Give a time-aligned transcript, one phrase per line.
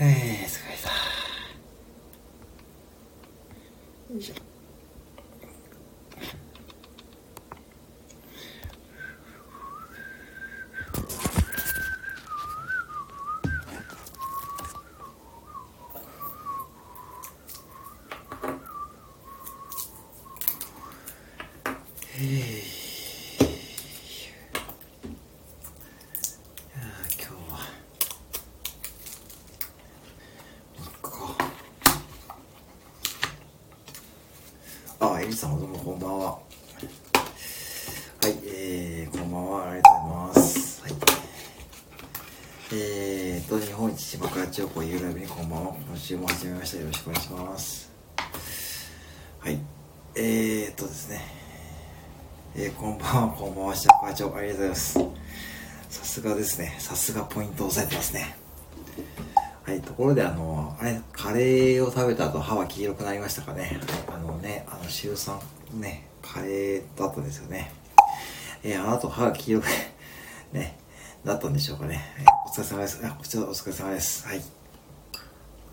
[0.00, 0.88] えー、疲れた。
[4.14, 4.51] よいしょ。
[35.42, 36.24] さんどうもこんばんは。
[36.30, 36.38] は
[38.28, 39.70] い、えー、こんばんは。
[39.72, 40.82] ありがとうございます。
[40.82, 40.92] はい。
[42.72, 45.74] えーと、日本一島倉千代子ゆうライブにこんばんは。
[45.74, 46.78] 今週も始めました。
[46.78, 47.90] よろしくお願いします。
[49.40, 49.58] はい。
[50.14, 51.22] えーとですね。
[52.54, 54.36] えー、こんばんは、こんばんは、島倉千代子。
[54.36, 54.98] ありがとうございます。
[55.88, 56.76] さすがですね。
[56.78, 58.36] さすがポイント押さえてますね。
[59.64, 63.78] はい、ところであの、あれ、カレーを食べた後歯は黄色くなりましたかね。
[64.12, 65.38] あのね、あの、週3、
[65.74, 67.70] ね、カレーだったんですよね。
[68.64, 69.66] えー、あの後歯が黄色く
[70.52, 70.76] ね、
[71.24, 72.00] だったんでしょうかね。
[72.18, 73.06] えー、お疲れ様です。
[73.06, 74.26] あ、こちらお疲れ様です。
[74.26, 74.42] はい。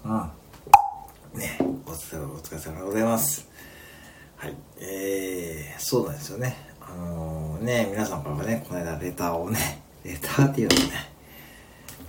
[0.06, 0.08] う
[1.36, 1.40] ん。
[1.40, 3.50] ね、お疲れ、お疲れ様でございます。
[4.38, 4.56] はい。
[4.80, 6.58] えー、そうなんですよね。
[6.80, 10.76] あのー、ね、皆さんからね、この間レターをね、レターっていうの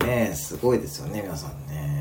[0.05, 2.00] ね、ねすごいですよね、皆さんね。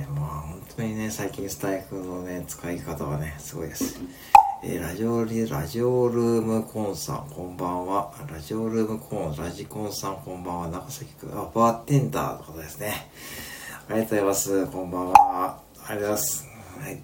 [0.80, 3.99] 当にね、最近スタイフのね、使い方はね、すごいです。
[4.63, 8.13] えー、ラジオリ、ラジオルームコンさん、こんばんは。
[8.31, 10.67] ラジオルームコン、ラジコンさん、こんばんは。
[10.69, 13.09] 長崎くん、あ、バーテンダーの方ですね。
[13.89, 14.67] ありがとうございます。
[14.67, 15.59] こんばんは。
[15.86, 16.47] ありがとうございます。
[16.80, 17.03] はい。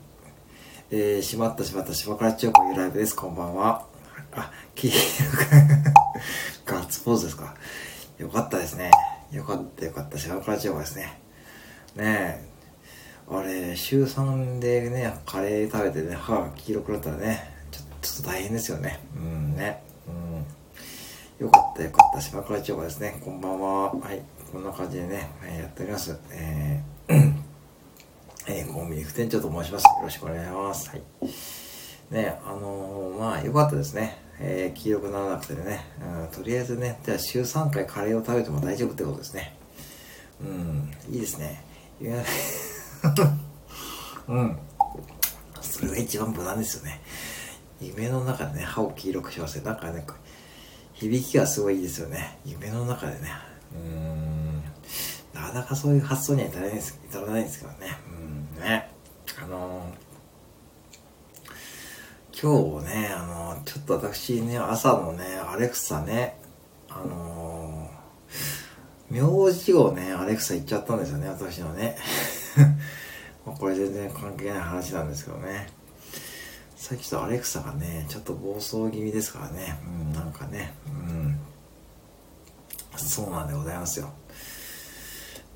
[0.92, 3.14] えー、しまったしまった、しばからちょこゆライブです。
[3.14, 3.86] こんばんは。
[4.32, 4.92] あ、キー
[6.66, 7.54] ガッツポーズですか。
[8.20, 8.90] よかったですね。
[9.34, 10.18] よかったよかった。
[10.18, 11.20] 白川千代ですね。
[11.98, 12.55] ねえ。
[13.28, 19.00] あれ、週3でね、カレー食べてね、歯が黄色くなったらね、ちょちょっと大変ですよね。
[19.16, 19.82] うんね。
[20.08, 21.46] うん。
[21.46, 22.22] よかったよかった。
[22.22, 23.20] 島倉千代ですね。
[23.26, 23.94] こんばんは。
[23.94, 24.22] はい。
[24.52, 26.16] こんな感じでね、えー、やっております。
[26.32, 27.34] えー、
[28.48, 29.84] えー、コンビニ副店長と申します。
[29.84, 30.90] よろしくお願いします。
[30.90, 31.02] はい。
[32.12, 34.20] ね、あのー、まあ、よかったですね。
[34.40, 35.84] えー、黄色くならなくてね、
[36.22, 39.58] うん、とりあえずね、じゃあ週3回カレーを食べても大丈夫ってことですね。
[40.42, 41.64] うん、いいですね。
[42.00, 42.24] いや
[44.28, 44.60] うん。
[45.62, 47.02] それが一番無難ですよね。
[47.82, 49.64] 夢の中でね、歯を黄色くしますね。
[49.66, 50.06] なんかね、
[50.94, 52.40] 響きがすごいいいですよね。
[52.46, 53.32] 夢の中でね。
[53.74, 54.64] うん。
[55.34, 57.98] なかなかそういう発想には至らないです、至らないですけどね。
[58.58, 58.90] うん、ね。
[59.42, 60.06] あのー
[62.38, 66.38] 今日ね、あの、ちょっと私ね、朝のね、アレクサね、
[66.90, 71.96] あのー、名字をね、アレクサ言っちゃったんですよね、私のね。
[73.46, 75.68] これ全然関係ない話なんですけどね。
[76.76, 79.80] さっきとアレクサがね、ちょっと暴走気味ですからね。
[79.86, 81.40] うん、なんかね、うん。
[82.98, 84.14] そうなんでございますよ。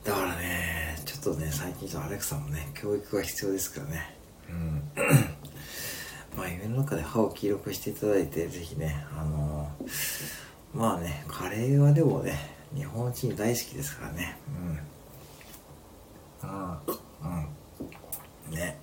[0.03, 4.15] だからね、ちょっとね、最近とアレクサもね、教育が必要ですからね。
[4.49, 4.83] うん。
[6.35, 12.39] まあ夢の中で歯を黄色くしていただいて、ぜひね、あのー、まあね、カレーはでもね、
[12.73, 14.37] 日本人大好きですからね。
[14.47, 14.79] うん。
[16.43, 16.47] う
[18.51, 18.55] ん。
[18.55, 18.79] ね。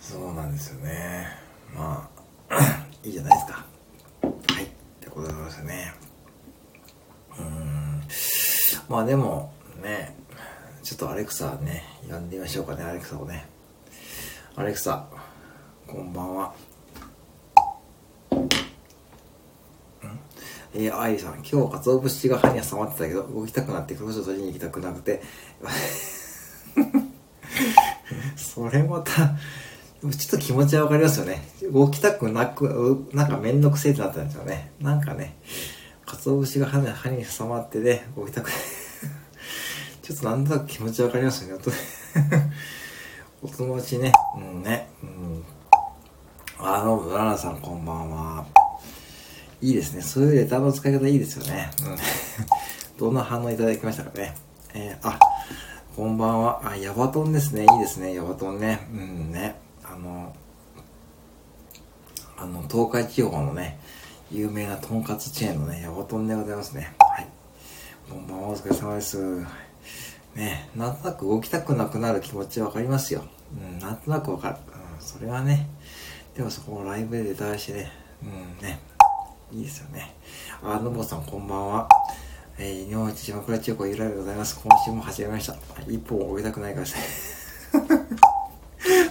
[0.00, 1.28] そうなんですよね。
[1.74, 2.08] ま
[2.48, 2.56] あ、
[3.04, 3.66] いいじゃないですか。
[4.22, 4.64] はい。
[4.64, 4.68] っ
[5.00, 5.94] てことでございますよね。
[7.38, 8.02] うん。
[8.88, 10.16] まあでも、ね、
[10.82, 13.46] ちょっとアレクサね、呼んでみましょうかね、アレクサをね。
[14.56, 15.06] アレクサ、
[15.86, 16.54] こんばんは。
[20.74, 25.22] えー、あいさん、今日、鰹節が歯に挟まってたけど、動きたくなって黒所取りに行きたくなくて、
[28.38, 31.42] それまた、ちょっと気持ちはわかりますよね。
[31.72, 34.72] 動きたくなく、なんかめんどくせえってなったんですよね。
[34.80, 35.36] なんかね、
[36.06, 38.50] 鰹節が歯に歯に挟まってで、動きたく
[40.08, 41.62] ちょっとなんとなく気持ちわかりますよね。
[43.42, 45.44] お友達ね、うんね、うん、
[46.58, 48.46] あの、ララさんこんばんは。
[49.60, 50.00] いいですね。
[50.00, 51.70] そういうレターの使い方いいですよね。
[51.82, 51.96] うん。
[52.96, 54.34] どんな反応いただきましたかね。
[54.72, 55.18] えー、あ、
[55.98, 56.60] こんばんは。
[56.64, 57.62] あ、ヤバトンですね。
[57.62, 58.14] いいですね。
[58.14, 58.86] ヤバトンね。
[58.92, 59.56] うんね。
[59.82, 60.32] あの、
[62.36, 63.80] あの、東海地方のね、
[64.30, 66.94] 有名なとんかつチェーンのね、ヤバトンでございますね。
[67.00, 67.26] はい。
[68.08, 68.48] こんばんは。
[68.50, 69.44] お疲れ様です。
[70.36, 73.24] ね、なんとなく動きたくなくなる気持ちわかりますよ。
[73.60, 74.56] うん、なんとなくわかる。
[74.68, 75.68] うん、それはね、
[76.36, 77.92] でもそこもライブで出たらしてね、
[78.22, 78.26] う
[78.62, 78.78] んね、
[79.50, 80.14] いいですよね。
[80.62, 81.88] あ、のぼさんこんばんは。
[83.18, 84.60] えー、日本一島倉千代子ゆらでございます。
[84.62, 85.56] 今週も始めました。
[85.88, 87.02] 一本を終えたくないからですね。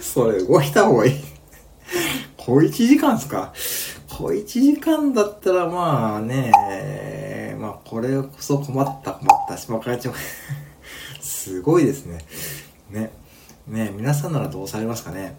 [0.00, 1.14] それ動いた方がいい。
[2.36, 3.52] 小1時間ですか
[4.06, 10.12] 小1時間だったらまあね、まあこれこそ困った困った島会長。
[11.20, 12.18] すごいですね。
[12.90, 13.10] ね。
[13.66, 15.36] ね皆さんならどうされますかね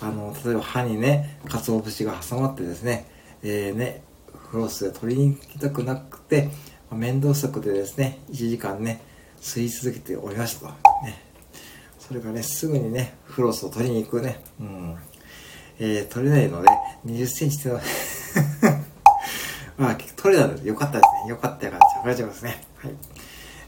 [0.00, 3.06] あの、例えば歯にね、鰹節が挟まってですね、
[3.42, 4.02] えー、ね、
[4.50, 6.50] フロスで取りに行きたくなくて、
[6.94, 9.00] 面倒くさくてですね、1時間ね、
[9.40, 10.72] 吸い続けておりましたと。
[11.02, 11.22] ね。
[11.98, 14.96] それがね、すぐにね、フロスを取りに行くね、うん。
[15.78, 16.68] えー、取れないので、
[17.06, 17.80] 20センチってのは
[19.76, 21.30] まあ、取れたのでよかったですね。
[21.30, 22.08] よかったよかった。
[22.08, 22.64] 大丈夫ですね。
[22.76, 22.92] はい。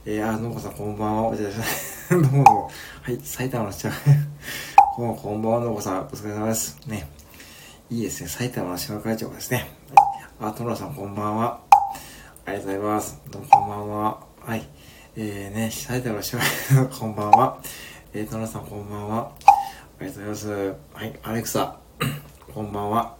[0.07, 1.23] えー、あ、のこさんこんばんは。
[1.25, 2.11] お疲れ様です。
[2.15, 2.71] どうも。
[3.03, 3.89] はい、埼玉の人
[4.97, 6.01] こんこんばんは、のこさん。
[6.03, 6.79] お疲れ様です。
[6.87, 7.09] ね。
[7.91, 8.29] いいですね。
[8.29, 9.71] 埼玉の島会長ですね。
[10.41, 11.68] あ、トラさんこんばんは。
[12.49, 13.21] ありがとうございます。
[13.31, 14.21] どうもこんばんは。
[14.41, 14.67] はい。
[15.17, 17.59] えーね、埼玉の島会長、 こんばんは。
[18.15, 19.33] えー、トラさんこんばんは。
[20.01, 20.75] ありがとうございます。
[20.95, 21.77] はい、アレクサ。
[22.55, 23.17] こんばんは。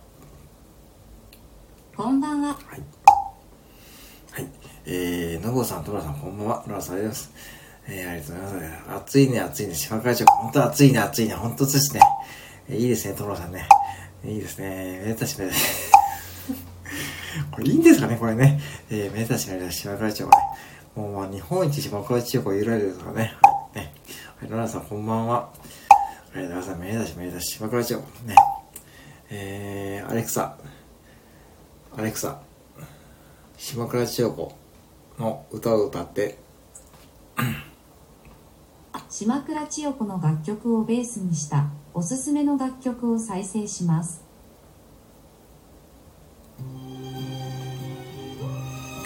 [1.95, 2.49] こんばんは。
[2.49, 2.83] はい。
[4.33, 4.47] はい。
[4.87, 6.63] えー、のぼさん、とらさん、こんばんは。
[6.67, 7.31] とらさんです。
[7.87, 8.97] えー、ありがとうございます。
[8.97, 9.75] 暑いね、暑いね。
[9.75, 11.35] 島会長、本当暑いね、暑いね。
[11.35, 12.01] 本当ですね。
[12.71, 13.69] えー、いいですね、とらさんね。
[14.25, 15.03] いいですね。
[15.05, 15.98] めでたしめでたし。
[17.51, 18.61] これいいんですかね、これね。
[18.91, 20.45] えー、めでたしめでたし、島会長がね。
[20.97, 23.35] もう、まあ、日本一島会長が揺られるですかね。
[23.43, 23.77] はい。
[23.79, 23.93] ね。
[24.41, 25.51] はい、ロナさん、こんばんは。
[26.35, 26.87] ありがとうございます。
[26.87, 27.97] めでたしめでたし、島会長。
[27.99, 28.35] ね。
[29.31, 30.57] えー、アレクサ。
[31.99, 32.41] アレクサ、
[33.57, 34.53] 島倉千代子
[35.19, 36.39] の歌を歌って。
[39.11, 44.28] 島倉千代子の楽曲をベースにしたおすすめの楽曲を再生します。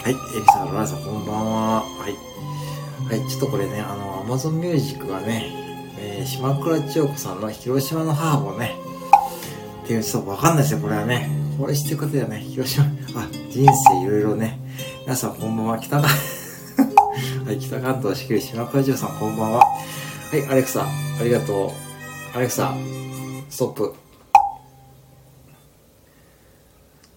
[0.03, 1.81] はい、エリさん、ロラさん、こんばんは。
[1.81, 2.13] はい。
[3.07, 5.49] はい、ちょっとこれね、あの、アマゾンミュージックがね、
[5.97, 8.75] えー、島倉千代子さんの広島の母をね、
[9.85, 11.31] っていう、ちょっとわかんないですよ、これはね。
[11.57, 12.41] これしてることだよね。
[12.41, 12.83] 広島。
[12.83, 14.59] あ、人生いろいろね。
[15.03, 15.79] 皆さんこんばんは。
[15.79, 16.09] 北関、
[17.45, 19.59] はい、北関東しきり島倉城さんこんばんは。
[19.59, 19.71] は
[20.33, 21.67] い、アレクサ、ありがと
[22.33, 22.37] う。
[22.37, 22.75] アレクサ、
[23.49, 23.95] ストップ。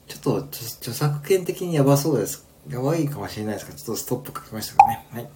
[0.07, 2.46] ちょっと著作権的にやばそうです。
[2.69, 5.07] やばいかもしれないですが、ちょっとストップ書きましたかね。
[5.13, 5.29] はい。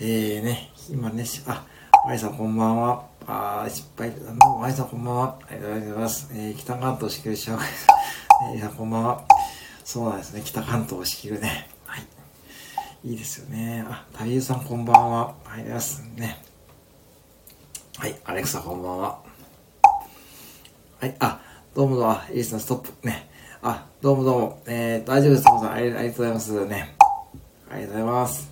[0.00, 1.64] えーね、今ね、あ、
[2.04, 3.06] マリさんこんばんは。
[3.26, 4.12] あー、失敗。
[4.60, 5.38] マリさんこんばんは。
[5.48, 6.30] ありがとうございます。
[6.34, 7.68] えー、北関東しきり島倉
[8.54, 9.24] えー、こんばんは。
[9.82, 10.42] そうなんですね。
[10.44, 11.68] 北関東仕切るね。
[11.86, 12.06] はい。
[13.04, 13.84] いいですよね。
[13.88, 15.34] あ、旅ユさんこんばんは。
[15.44, 16.44] はい、ですね。
[17.96, 19.22] はい、アレクサこんばんは。
[21.00, 21.40] はい、あ、
[21.74, 23.06] どうもどうも、エリスのストップ。
[23.06, 23.31] ね。
[23.64, 24.62] あ、どうもどうも。
[24.66, 25.44] えー、大丈夫です。
[25.44, 26.96] どうもありがとうございますね。
[27.70, 28.50] ありがとうございます。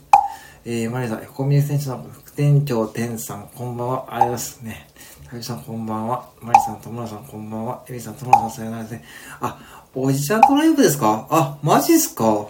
[0.64, 4.04] えー、マリさん、コミュニ選手の副店長、天さん、こんばんは。
[4.08, 4.88] ありがとうございますね。
[5.28, 6.28] タビさんこんばんは。
[6.40, 7.84] マリさん、トムラさんこんばんは。
[7.88, 9.04] エリさん、トムラさんさよならですね。
[9.40, 11.26] あ、おじちゃんとライブですか？
[11.28, 12.46] あ、マジっすか？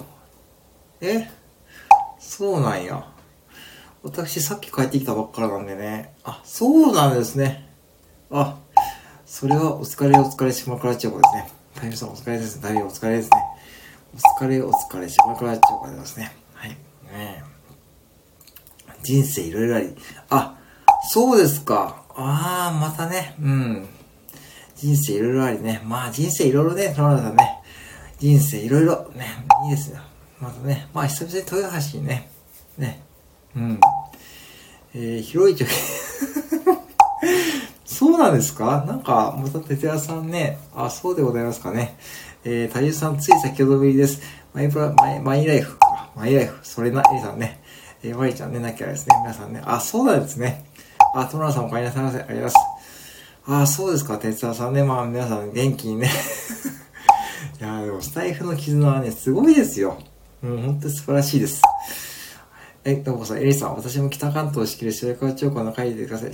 [1.00, 1.30] え？
[2.18, 3.10] そうなんや。
[4.02, 6.12] 私さっき帰ってきたばっからなんでね。
[6.24, 7.70] あ、そうなんですね。
[8.30, 8.58] あ、
[9.24, 11.59] それはお疲れお疲れ島倉千代子ですね。
[11.80, 12.60] タイムさんお疲れです。
[12.60, 13.30] 大変お疲れです。
[13.30, 13.38] ね。
[14.14, 16.20] お疲れお疲れ島倉千代子でございます。
[16.20, 16.36] ね。
[16.52, 16.70] はい。
[17.10, 17.42] ね
[19.02, 19.96] 人生いろいろあり。
[20.28, 20.58] あ、
[21.08, 21.64] そうです。
[21.64, 22.04] か。
[22.10, 23.88] ああ、またね、うん。
[24.76, 25.80] 人生いろいろありね。
[25.86, 27.62] まあ人生いろいろね、田村さんね。
[28.18, 29.26] 人生いろいろね、
[29.64, 29.90] いいです。
[29.90, 30.00] よ。
[30.38, 32.30] またね、まあ久々に豊橋にね、
[32.76, 33.02] ね、
[33.56, 33.80] うん。
[34.94, 35.66] えー、広いちょ、
[38.00, 38.82] そうなんですか？
[38.86, 41.98] なんか、また哲也さんね、あ、そうでございますかね。
[42.44, 44.22] えー、谷さん、つい先ほどぶりです。
[44.54, 45.76] マイプラ、マイ、マイライフ。
[46.16, 46.58] マイライフ。
[46.66, 47.62] それな、エリさんね。
[48.02, 49.16] えー、マリちゃんね、なきゃですね。
[49.20, 49.60] 皆さんね。
[49.66, 50.64] あ、そうなんですね。
[51.14, 52.20] あ、トムラさんお帰りなさいませ。
[52.20, 52.56] ありがとうございます。
[53.74, 54.82] あ、そうですか、哲也さんね。
[54.82, 56.08] まあ、皆さん元気にね。
[57.60, 59.98] いやでも、スタイフの絆はね、すごいですよ。
[60.42, 61.60] うん、本当に素晴らしいです。
[62.82, 66.30] え、どうもさん、エリさん、私も北関東を仕切る白川町の会でください。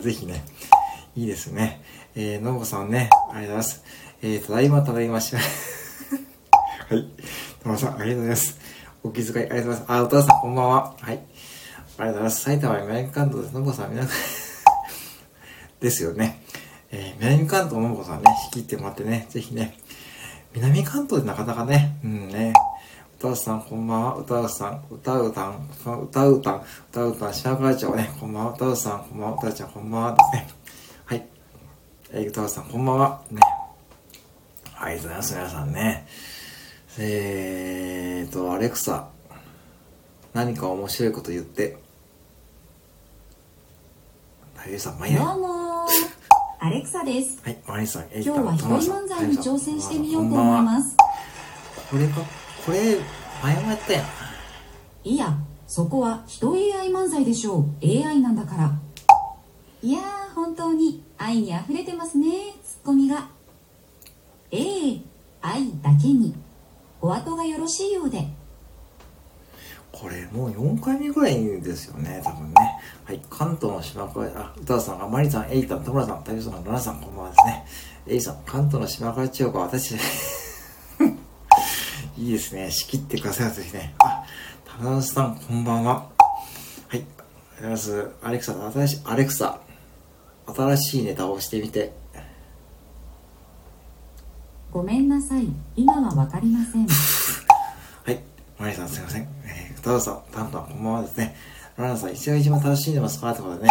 [0.00, 0.44] ぜひね、
[1.16, 1.82] いいですね。
[2.16, 3.84] えー、のぼさんね、ありがとうございます。
[4.22, 5.40] えー、ただいま、ただいまし、 は
[6.94, 7.08] い。
[7.64, 8.58] のぼさん、ありがとうございます。
[9.02, 9.92] お気遣い、ありがとうございます。
[9.92, 10.96] あ、お父さん、こんばんは。
[11.00, 11.14] はい。
[11.14, 12.40] ありがとうございます。
[12.42, 13.54] 埼玉南関東です。
[13.54, 14.10] のぼさん、皆さん
[15.80, 16.42] ですよね。
[16.90, 19.76] えー、南関東のぼさんね、仕切ってもらってね、ぜひね、
[20.54, 22.52] 南関東でなかなかね、うんね、
[23.24, 24.16] 歌うさん、こんばんは。
[24.16, 28.52] 歌うさん、歌うたん、歌うたん、歌うたん、島倉町ね、こんばんは。
[28.52, 29.36] 歌うさん、こんばんは。
[29.38, 30.12] 歌うちゃん、こんばんは。
[30.12, 30.48] ですね。
[31.06, 31.26] はい。
[32.12, 33.22] えー、歌うさん、こんばんは。
[33.30, 33.40] ね。
[34.78, 36.06] ありがとうございます、皆さんね。
[36.98, 39.08] えーと、アレクサ、
[40.34, 41.78] 何か面白いこと言って。
[44.58, 45.88] 俳優さん、まいどうもー
[46.60, 47.38] アレクサです。
[47.42, 50.62] はい、マリさん、今日は一人漫才に挑戦してみようと思いす。
[50.62, 50.96] ます。
[51.90, 52.20] これか、
[52.64, 52.96] これ、
[53.42, 54.04] 前もやったやん。
[55.04, 57.66] いや、そこは人 AI 漫才でしょう。
[57.82, 58.72] AI なんだから。
[59.82, 62.28] いやー、本当に愛に溢れてますね、
[62.64, 63.28] ツッコミが。
[64.50, 65.00] ええ
[65.42, 66.34] 愛だけに。
[67.02, 68.26] お後がよろしいようで。
[69.92, 72.54] これもう4回目ぐらいですよね、多分ね。
[73.04, 77.66] はい、関東の島倉、あ、歌さんが、マリさん、エイタン、田村さん、太陽さん、奈々さん、こんばんはですね。
[78.06, 79.94] エイさん、関東の島倉千代子は私、
[82.16, 83.94] いいですね、仕切ってください、ぜひね。
[83.98, 84.24] あ、
[84.64, 85.94] 田村さん、こんばんは。
[86.88, 88.10] はい、ありがとうございます。
[88.22, 89.60] アレクサ、新しい、アレクサ、
[90.46, 91.92] 新しいネタをしてみて。
[94.70, 95.48] ごめんなさい。
[95.76, 96.86] 今はわかりません。
[98.04, 98.22] はい。
[98.58, 99.22] マリさんすいません。
[99.44, 101.36] えー、歌うさん、タムタムこんばんはですね。
[101.76, 103.32] ララさん、一番一番楽しんでますか？
[103.32, 103.70] ってことでね。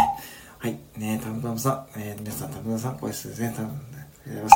[0.58, 0.78] はい。
[0.98, 3.54] ねタムタムさん、えー、皆さん、タムタムさん、おいしいですね。
[3.56, 4.56] タム、ありがとうございます。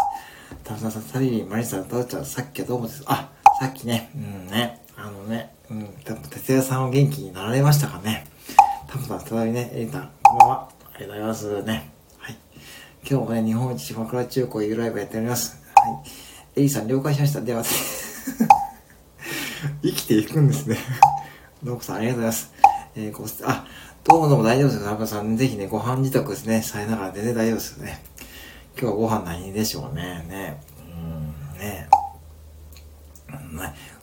[0.66, 3.04] タムタムさん、タリリン、マリさん、歌うちゃん、さっきはどうもです。
[3.06, 3.30] あ、
[3.60, 8.28] さっきね、うんね、あのね、うん、多分、哲也さんは元気になられましたかね？
[8.88, 10.70] タムタム、再びね、エイタン、こんばんは。
[10.94, 11.90] ありがとうございますね。
[12.20, 12.38] はい。
[13.10, 15.60] 今日もね、日本一島倉中高 U ライブやっております。
[15.74, 16.04] は
[16.56, 16.60] い。
[16.60, 17.42] エリさん、了解しました。
[17.42, 17.64] では、
[19.82, 20.78] 生きていくんですね。
[21.64, 22.54] どうもさん、ありがとうございます。
[22.96, 23.66] えー、ごあ、
[24.04, 24.86] どうもどうも大丈夫ですよ。
[24.86, 28.04] 田中さん、ぜひね、ご飯自宅ですね、されながら全然大丈夫ですよね。
[28.80, 30.24] 今日はご飯何でしょうね。
[30.30, 30.62] ね。
[30.80, 30.84] う
[31.56, 31.90] ん、ね。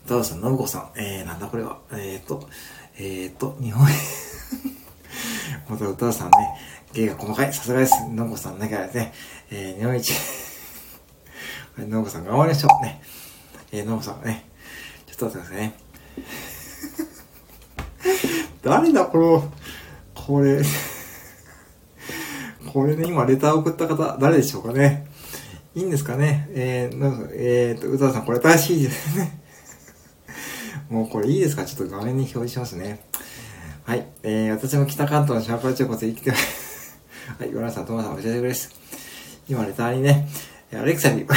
[0.06, 0.16] うん、ね。
[0.16, 1.78] 歌田さん、信子さん、えー、なんだこれは。
[1.92, 2.48] えーと、
[2.96, 3.86] えーと、日本、
[5.68, 6.36] また歌田さんね、
[6.92, 7.52] 芸が細かい。
[7.52, 7.94] さすがです。
[7.94, 9.12] 信子さんだけはですね、
[9.50, 10.16] えー、日本一、は
[11.84, 12.84] い、信子さん頑張りましょう。
[12.84, 13.02] ね。
[13.72, 14.46] えー、信子さんね、
[15.06, 15.74] ちょっと待ってくださいね。
[18.62, 19.52] 誰だ、この、
[20.14, 20.62] これ。
[22.72, 25.06] これね、今レター送った方、誰でしょうかね。
[25.74, 26.48] いいんですかね。
[26.52, 29.43] えー、なんか、えーと、宇多田さん、これ新しいですね。
[30.90, 31.64] もうこれいいですか？
[31.64, 33.00] ちょっと画面に表示しますね。
[33.84, 34.06] はい。
[34.22, 36.98] えー、私も北関東のシャープラチョコで生きてます。
[37.38, 38.70] はい、岩原さん、友さん、お久しぶりです。
[39.48, 40.28] 今、レターにね、
[40.72, 41.26] アレクサに、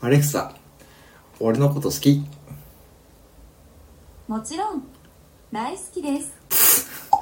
[0.00, 0.54] アレクサ、
[1.40, 2.24] 俺のこと好き？
[4.28, 4.84] もちろん、
[5.52, 6.32] 大好きです。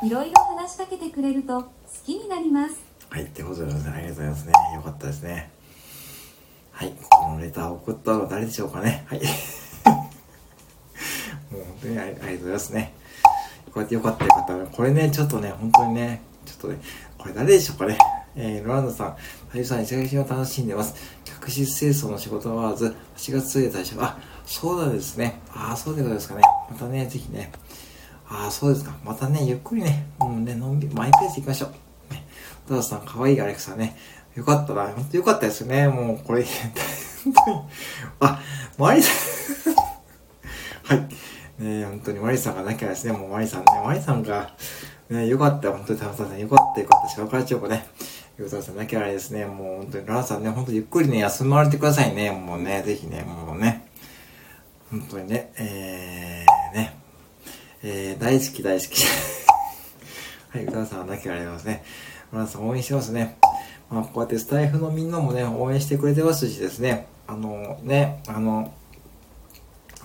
[0.04, 1.70] いろいろ話しかけてくれると好
[2.04, 2.74] きになります。
[3.08, 3.92] はい、ってことでございますね。
[3.94, 4.52] ありがとうございますね。
[4.74, 5.50] よかったですね。
[6.72, 9.04] はい、このレターを送ったのは誰でしょうかね？
[9.08, 9.20] はい。
[11.82, 12.94] 当にありがとうございますね。
[13.66, 14.54] こうやってよかったよかった。
[14.76, 16.78] これね、ちょっとね、本当にね、ちょっとね、
[17.18, 17.98] これ誰でしょうかね。
[18.34, 19.16] えー、ロランドさん、
[19.48, 20.94] 太陽さん、石垣島楽しんでます。
[21.24, 24.02] 客室清掃の仕事はわず、8月1日で退職。
[24.02, 25.40] あ、そうなんですね。
[25.50, 26.42] ああ、そうでございますかね。
[26.70, 27.52] またね、ぜひね。
[28.28, 28.94] ああ、そうですか。
[29.04, 32.14] またね、ゆっくりね、もうね、のんびり、マイペース行きましょう。
[32.14, 32.24] ね。
[32.66, 33.96] トダさん、かわいいアレクサね。
[34.34, 34.88] よかったな。
[34.88, 35.88] ほんとよかったですね。
[35.88, 36.44] もう、これ、
[37.24, 37.60] 本当に。
[38.20, 38.40] あ、
[38.78, 39.12] マリさ
[40.90, 40.96] ん。
[40.98, 41.08] はい。
[41.58, 43.12] ね本当にマリさんがなきゃですね。
[43.12, 43.66] もうマリさんね。
[43.84, 44.54] マリさんが、
[45.10, 45.70] ね、よかった。
[45.70, 47.08] 本当に田中さん、よかったよかった。
[47.08, 47.86] しかからちょこね。
[48.38, 49.44] ヨタさんなきゃあれですね。
[49.44, 52.30] もう本当に、ランさんね、本当にゆっくりね、休まれてくださいね。
[52.30, 53.86] もうね、ぜひね、もうね。
[54.90, 56.96] 本当にね、えー、ね。
[57.82, 59.04] えー、大好き大好き。
[60.50, 61.84] はい、歌さんなきゃありますね。
[62.30, 63.36] 村さん応援してますね。
[63.90, 67.06] まあ、こうやってスタイフのみんなもね、応援してくれてますしですね。
[67.26, 68.72] あの、ね、あの、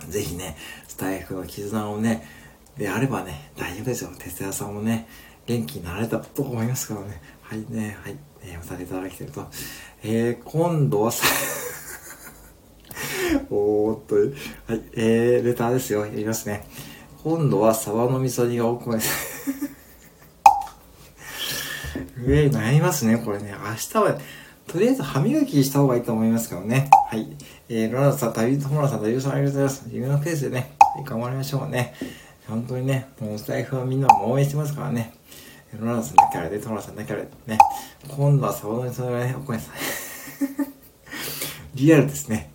[0.10, 0.58] ぜひね、
[0.98, 2.27] スタイフの絆をね、
[2.75, 4.10] であればね、大丈夫ですよ。
[4.18, 5.08] 哲也さんもね、
[5.46, 7.22] 元気になられたと思いますからね。
[7.44, 8.18] はいね、はい。
[8.42, 9.46] えー、またレターが来てると。
[10.04, 11.24] えー、今度はさ、
[13.51, 16.04] おーっと、はい、えー、レターですよ。
[16.04, 16.68] やりますね。
[17.24, 19.70] 今度はサバの味噌煮が多くないです。
[22.27, 23.54] え、悩みますね、これね。
[23.56, 24.18] 明日は、
[24.66, 26.89] とりあえず歯磨きした方がいいと思いますけどね。
[27.08, 27.38] はい。
[27.70, 29.86] えー、ロナさん、旅、友野さん、旅さんありがとうございます。
[29.92, 31.94] 夢のペースでね、頑張りましょうね。
[32.48, 35.13] 本当にね、もうスタイフはみんなも応援してますからね。
[35.80, 37.58] ロナさんだけあれで、トラさんだけあれでね。
[38.08, 39.75] 今度はサバの味噌煮がね、ごめんなさい。
[41.75, 42.51] リアルですね。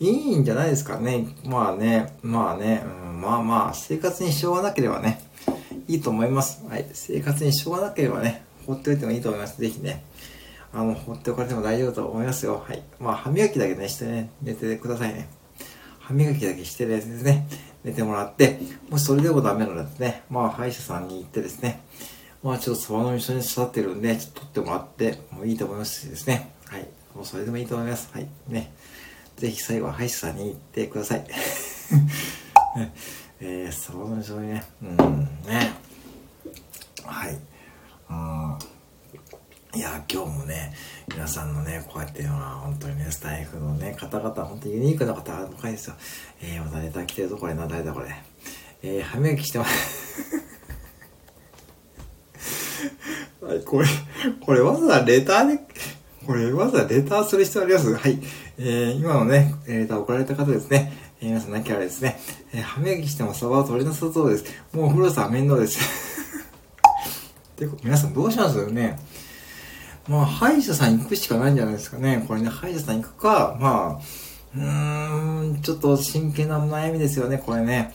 [0.00, 1.28] いいんじゃないですかね。
[1.44, 5.20] まあね、まあね、うん、まあまあ、生活に支障がなければね、
[5.86, 6.64] いいと思います。
[6.68, 6.86] はい。
[6.92, 9.60] 生活に支障がなければね、放っておいてもいいと思います。
[9.60, 10.02] ぜひね。
[10.72, 12.64] あの、放っておかれても大丈夫と思いますよ。
[12.66, 12.82] はい。
[12.98, 15.28] まあ、歯磨きだけね、してね、寝てくださいね。
[16.00, 17.46] 歯磨きだけしてですね、
[17.84, 21.82] 寝てもらって、もしそれでもダメならですね、まあ、歯医者さんに行ってですね、
[22.42, 26.50] まあ、ちょっとサバの味噌に刺さってるんで、ちょっと取ってもらってもいいと思いますしですね。
[26.66, 26.88] はい。
[27.14, 28.10] もうそれでもいいと思います。
[28.12, 28.28] はい。
[28.48, 28.72] ね。
[29.36, 31.26] ぜひ最後は歯医者さんに行ってください。
[33.40, 34.96] えー、サバの味噌にね、うん、
[35.46, 35.72] ね。
[37.04, 37.38] はい。
[38.10, 38.73] うん
[39.74, 40.72] いや今日もね、
[41.08, 45.96] 皆さんのね、こうやっていうのは、本当にね、スタイフのね、方々、本当にユニークな方が深いですよ。
[46.42, 48.14] えー、またネタ来てるぞ、これな、誰だこれ。
[48.84, 50.44] えー、歯磨きしてます。
[53.44, 53.88] はい、これ、
[54.40, 55.64] これわざわざレターで、
[56.24, 57.94] これわざわざレターする必要あります？
[57.96, 58.20] はい。
[58.58, 60.92] えー、今のね、レター送られた方ですね。
[61.20, 62.20] えー、皆さんなきゃですね、
[62.52, 64.44] えー、歯磨きしてもサバを取れなさそうです。
[64.72, 65.80] もう風呂さん面倒です。
[67.58, 68.56] で、皆さんどうします？
[68.58, 68.98] よね。
[70.08, 72.24] まあ、歯医者さん行くしかないんじゃないですかね。
[72.28, 77.92] これね、歯医者さん行くか、まあ、うーん、ちょっと真剣な悩みですよね、これね。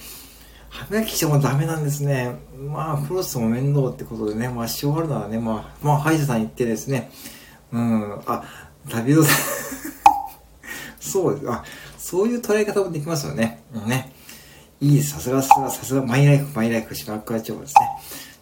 [0.70, 2.36] 歯磨きしてもダメなんですね。
[2.58, 7.12] まあ、フロスも面倒ってことでね、まあ、しようがあるならね、まあ、まあ、歯医者さん行ってですね、
[7.72, 8.44] うん、あ、
[8.90, 9.36] 旅人さん
[11.00, 11.52] そうです。
[11.52, 11.64] あ、
[11.98, 13.64] そういう捉え方もできますよね。
[13.74, 14.14] うんね。
[14.82, 15.04] いい。
[15.04, 17.90] さすが、さすが、さすが、マイライフ、マイライフ、島倉町ですね。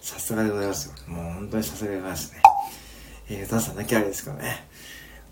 [0.01, 0.93] さすがでございますよ。
[1.07, 2.41] もう本当にさすがでございますね。
[3.29, 4.67] えー、歌さんだけあれですけどね。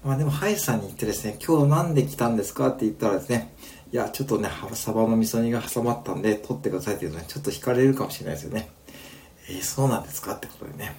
[0.04, 3.54] まあでも、歯医者さんに行ってですね、今日なんで来たんですかって言ったらですね、
[3.92, 8.70] いや、ちょっとね、サバの味噌煮が挟まったんで、取ってくださいっていうとね、ちょっと惹かれるかもしれないですよね。
[9.50, 10.96] えー、そうなんですかってことでね。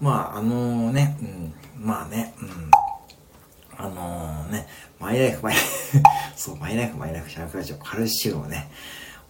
[0.00, 1.54] まあ、あのー、ね、うん、
[1.86, 2.70] まあね、うん。
[3.76, 4.66] あのー、ね、
[4.98, 6.02] マイライフ、マイライフ
[6.36, 8.70] そう、マイライフ、マイライフ、シャンクラジオ、カルシウムをね、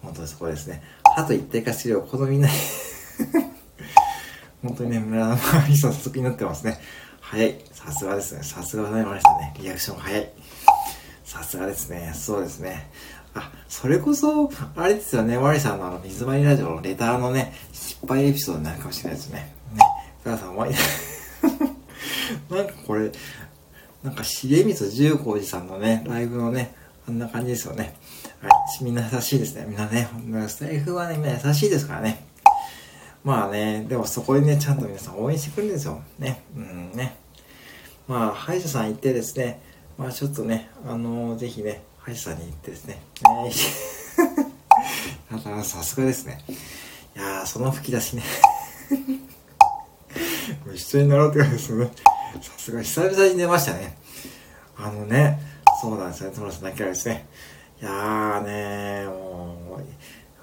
[0.02, 0.82] 本当にそこですね、
[1.14, 2.48] 歯と一体化するよう、このみんな
[4.62, 6.78] 本当にね、村の周り早速になってますね。
[7.20, 7.60] 早い。
[7.72, 8.42] さすがですね。
[8.42, 9.54] さすがございましたね。
[9.60, 10.32] リアクション早い。
[11.24, 12.12] さすがですね。
[12.14, 12.90] そうですね。
[13.34, 15.36] あ、それこそ、あれですよね。
[15.36, 19.54] ワリさんのあの、水まりラジオのレターのね、失敗エピソードになるかもしれないですね。
[19.74, 19.82] ね。
[20.24, 20.74] 皆さん、ワリ、
[22.50, 23.12] なんかこれ、
[24.02, 26.74] なんか、重光十光寺さんのね、ライブのね、
[27.06, 27.94] あんな感じですよね。
[28.40, 28.84] はい。
[28.84, 29.66] みんな優しいですね。
[29.68, 30.08] みんなね、
[30.48, 32.27] スタイフはね、みんな優しいですからね。
[33.24, 36.00] まあね、でもそこにね、ちゃんと皆さん応援してくるんですよ。
[36.18, 36.42] ね。
[36.56, 37.16] うんね。
[38.06, 39.60] まあ、歯医者さん行ってですね、
[39.98, 43.50] まあちょっとね、あのー、ぜひね、歯医者さんに行ってですね、ね
[45.30, 46.42] だからさすがですね。
[47.16, 48.22] いやー、その吹き出しね
[50.72, 51.90] 一緒になろうって感じですね。
[52.40, 53.98] さすが久々に出ましたね。
[54.76, 55.40] あのね、
[55.82, 57.26] そうなんですね、トラス泣きらですね。
[57.82, 59.84] いやーねもう、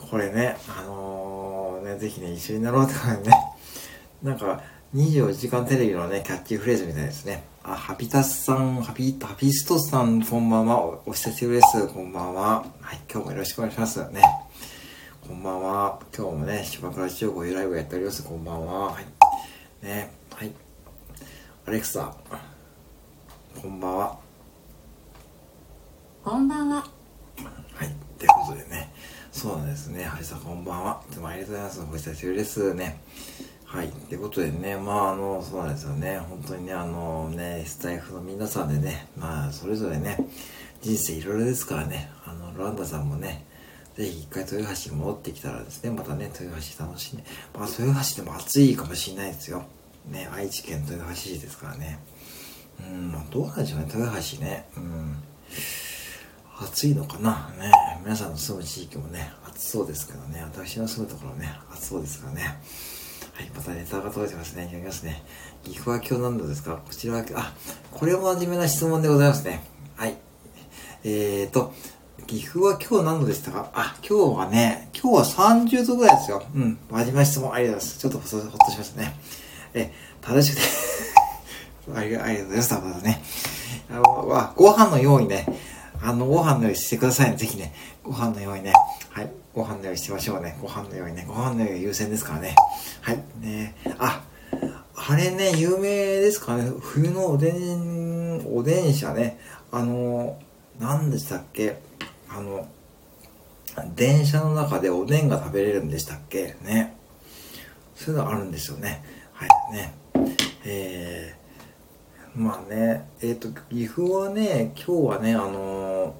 [0.10, 3.36] これね、あのー、ね、ぜひね、一緒になろうって感じね。
[4.24, 4.62] なんか、
[4.94, 7.44] 24時間テレビのね、キャッチフレーズみたいですね。
[7.64, 10.80] あ、ハピタスさん、ハピ、ハピストさん、こんばんは。
[10.80, 11.88] おお久しぶりです。
[11.88, 12.66] こんばんは。
[12.82, 14.22] はい、今日もよろしくお願いしますね。
[15.28, 16.00] こんばんは。
[16.16, 18.24] 今日もね、芝倉千代子ライブやっております。
[18.24, 18.92] こんばんは。
[18.92, 19.06] はい。
[19.86, 20.54] ね、はい。
[21.66, 22.16] アレクサ、
[23.60, 24.18] こんばんは。
[26.24, 26.76] こんばんは。
[26.76, 26.84] は
[27.84, 27.96] い。
[28.20, 28.94] ということでね、
[29.36, 30.06] そうですね。
[30.06, 31.02] ハリさん、こんばんは。
[31.12, 31.82] いつもありがとうございます。
[31.82, 33.02] お久しぶりですね。
[33.66, 33.88] はい。
[33.88, 36.20] ってことでね、まあ、あの、そうなんですよね。
[36.20, 40.26] 本当にね、あのね、スタイフの皆さんでね、まあ、それぞれね、
[40.82, 43.46] 人生いろいろですからね、あの、ロランダさんもね、
[43.98, 49.66] ぜひ一回豊橋に戻ってきたらですね、またね、豊橋楽しんで、まあ、豊橋でも暑いかもしれないですよ。
[50.10, 52.00] ね、愛知県豊橋市ですからね。
[52.90, 54.66] うん、まあ、どうなんでしょうね、豊橋ね。
[54.78, 55.18] うん。
[56.58, 57.52] 暑いのかな？
[57.60, 57.72] ね
[58.04, 62.60] 皆さんの住む地域もね、暑そうですけどね、私の住むところね、暑そうですからね。
[63.34, 64.64] はい、またネタが届いてますね。
[64.64, 65.24] 読みますね。
[65.64, 66.78] 岐阜は今日何度ですか？
[66.78, 67.54] こちらは、あ、
[67.92, 69.64] これも真面目な質問でございますね。
[69.96, 70.16] はい。
[71.04, 71.74] えーと、
[72.28, 73.70] 岐阜は今日何度でしたか？
[73.74, 76.44] あ、今日はね、今日は30度ぐらいですよ。
[76.56, 76.78] うん。
[76.90, 78.00] 真面目な質問ありがとうございます。
[78.00, 79.16] ちょっとほっとしましたね。
[79.74, 79.92] え、
[80.22, 80.62] 正しく
[81.92, 82.74] て ありがとうございます。
[82.74, 83.24] またね。
[83.90, 85.46] あの、ご飯のようにね、
[86.02, 87.38] あの、ご飯の用意してくださいね。
[87.38, 88.74] ぜひね、ご飯のようにね。
[89.12, 89.32] はい。
[89.54, 90.58] ご飯の用意しましょうね。
[90.62, 91.26] ご飯のようにね。
[91.28, 92.56] ご飯の用意優先ですからね。
[93.02, 93.24] はい。
[93.40, 94.24] ねあ、
[94.96, 96.72] あれね、有名ですかね。
[96.80, 99.40] 冬のおでん、おでん車ね。
[99.72, 100.40] あの、
[100.80, 101.80] 何でしたっけ
[102.30, 102.68] あの、
[103.96, 106.96] 電車の中でおでんが食べれるんでしたっけね。
[107.96, 109.04] そういうのあるんですよね。
[109.34, 109.50] はい。
[109.74, 109.94] ね。
[110.66, 111.35] え
[112.36, 116.12] まあね、えっ、ー、と、岐阜はね、今日はね、あのー、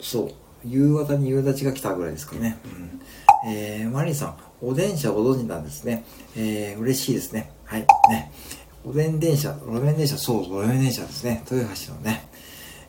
[0.00, 0.32] そう、
[0.64, 2.58] 夕方に夕立が来たぐらいですかね。
[2.64, 3.00] うん。
[3.52, 6.04] えー、マリンさん、お電車ご存知なんですね。
[6.36, 7.50] えー、嬉しいですね。
[7.64, 7.86] はい。
[8.08, 8.32] ね。
[8.86, 11.42] おでん電車、路面電車、そう、路面電車ですね。
[11.50, 12.28] 豊橋のね。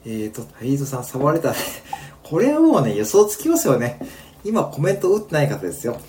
[0.05, 1.57] えっ、ー、と、ハリードさん、触れた、ね。
[2.21, 3.99] これはもうね、予想つきますよね。
[4.43, 5.99] 今コメント打ってない方ですよ。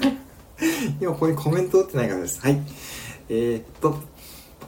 [1.00, 2.40] 今ここにコメント打ってない方です。
[2.40, 2.60] はい。
[3.28, 3.98] えー、っと、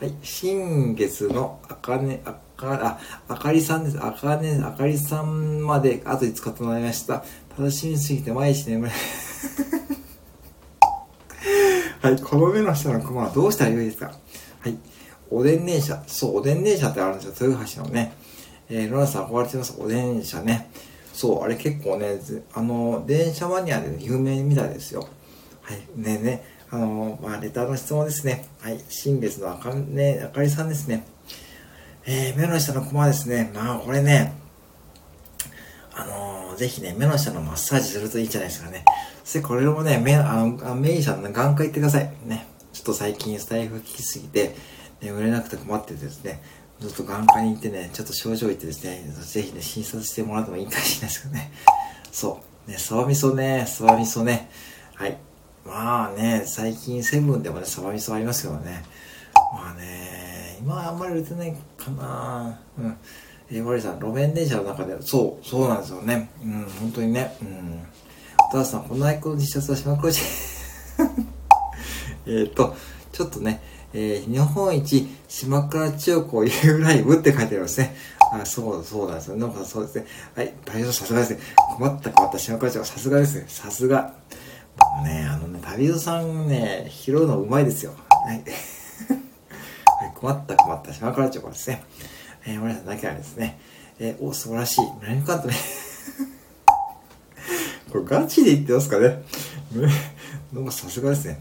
[0.01, 0.15] はい。
[0.23, 3.99] 新月のあかね、あか、あ、あかりさんです。
[4.01, 7.25] あかね、あかりさんまであと5日となりました。
[7.59, 8.93] 楽しみすぎて毎日眠れ。
[12.01, 12.21] はい。
[12.23, 14.13] この目の下のクマはどうしたらよいですか？
[14.61, 14.77] はい。
[15.31, 16.01] おでん電車。
[16.07, 17.49] そう、おでん電車ってあるんですよ。
[17.51, 18.13] 豊橋のね。
[18.71, 19.75] えー、ロナさん憧れてます。
[19.81, 20.71] おでん車ね。
[21.13, 22.21] そう、あれ結構ね、
[22.55, 25.09] あの、電車マニアで有名みたいですよ。
[25.63, 25.81] はい。
[25.97, 26.45] ねね。
[26.71, 28.47] あの、まあ、レターの質問ですね。
[28.61, 28.81] はい。
[28.89, 31.05] 新別のあか,、ね、あかりさんですね。
[32.07, 33.51] えー、目の下のコマですね。
[33.55, 34.35] まあ、これね、
[35.95, 38.85] あのー、ぜひね、目の下のマッサージするといいんじゃないですかね。
[39.25, 42.11] そしてこれもね、目、あの、メイさんの眼科行ってください。
[42.27, 42.47] ね。
[42.73, 44.55] ちょっと最近スタイフ聞きすぎて、
[45.01, 46.43] 眠れなくて困っててですね、
[46.81, 51.53] ずっと眼科に行ってね、ちょっと症状言ってですね、ぜひね、診察してもらってもいいかもしれないですけどね。
[52.13, 52.71] そう。
[52.71, 54.51] ね、サバ味噌ね、サバ味噌ね。
[54.95, 55.17] はい。
[55.69, 58.83] まあね、最近セブンでもね、サバ味噌ありますけどね。
[59.53, 62.97] まあね、今はあんまり売れてないかなうん。
[63.51, 66.31] えー、ワリさん、路面電車の中で、そう、そうなんですよね。
[66.43, 67.37] うん、本当にね。
[67.43, 67.87] うん。
[68.47, 70.25] お母さん、このアイコンの T シャツは島倉寺。
[72.41, 72.75] えっと、
[73.13, 76.51] ちょっとね、えー、日本一島倉千代子 U
[76.81, 77.95] ライブって書いてありますね。
[78.33, 79.37] あ、そう、そうなんですよ。
[79.37, 80.07] なんかそうですね。
[80.35, 81.41] はい、大丈夫、さすがですね。
[81.77, 83.45] 困った困った島倉千代子、さすがですね。
[83.49, 84.15] さすが。
[85.05, 87.95] ね、あのね、旅人さんね、拾うのうまいですよ。
[88.09, 88.43] はい。
[90.15, 91.85] 困った困った島倉町ですね。
[92.47, 93.61] えー、森さんだけはですね、
[93.99, 94.81] えー、お、素晴らしい。
[95.03, 95.55] 何かとね
[97.91, 99.23] これガチで言ってますかね。
[100.53, 101.41] なんかさすがですね。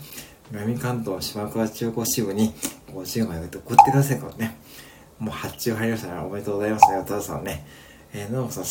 [0.52, 2.54] 南関東島倉中古支部に
[2.94, 4.58] 50枚送ってくださいからね。
[5.20, 6.20] もう発注入りましたね。
[6.20, 7.00] おめでとうございますね。
[7.00, 7.66] お父さんね。
[8.14, 8.64] えー、野さん、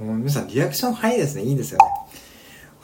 [0.06, 1.42] もう皆さんリアクション早いですね。
[1.42, 2.03] いいですよね。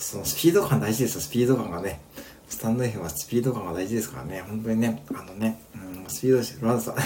[0.00, 2.00] そのスピード感大事ですよ、スピード感がね。
[2.48, 4.40] スタンド F はスピード感が大事ですからね。
[4.40, 6.94] 本当にね、あのね、うん、スピードして、ロナさん。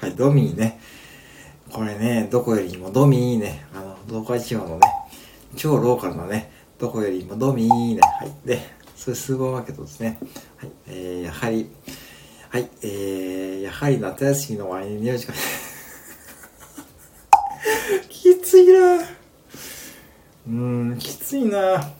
[0.00, 0.80] はい、ドミーね。
[1.70, 4.86] これね、どこよりもドミーね、あの、東海地方のね、
[5.56, 8.00] 超ローカルなね、どこよりもドミーね。
[8.02, 8.32] はい。
[8.44, 8.60] で、
[8.96, 10.18] それスーパーマーケットですね。
[10.56, 10.70] はい。
[10.88, 11.70] えー、やはり、
[12.50, 12.68] はい。
[12.82, 15.32] えー、やはり夏休みの終わりに匂いしか
[18.10, 18.98] きついな
[20.46, 21.92] うん、きついな。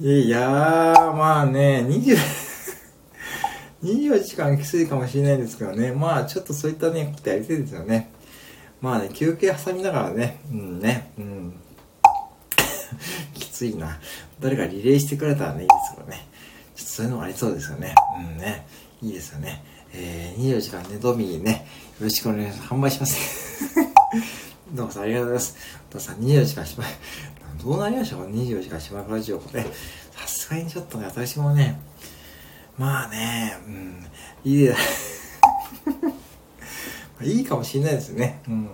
[0.00, 2.16] いやー、まあね、20
[3.82, 5.92] 24 時間きついかもしれないですけどね。
[5.92, 8.10] まあ、ちょっとそういったね、ことやりたいですよね。
[8.80, 11.60] まあね、休憩挟みながらね、うんね、うん。
[13.34, 14.00] きついな。
[14.40, 16.26] 誰かリレーしてくれたらね、いいですけどね。
[16.74, 17.94] ちょっとそういうのもありそうですよね。
[18.18, 18.66] うんね。
[19.02, 19.62] いいですよね。
[19.92, 21.66] えー、24時間ね、ドミーね、
[22.00, 22.74] よろしくお願いします。
[22.74, 23.76] 販売します。
[24.72, 25.56] どうもさんありがとうございます。
[25.90, 26.84] お父さん24時間しま、
[27.62, 29.62] どうなりましたか ?24 時間しまラジオこれ。
[29.62, 29.68] さ
[30.26, 31.80] すがにちょっとね、私もね、
[32.76, 34.04] まあね、うん、
[34.44, 34.70] いい
[37.38, 38.42] いいかもしれないですね。
[38.48, 38.70] うん。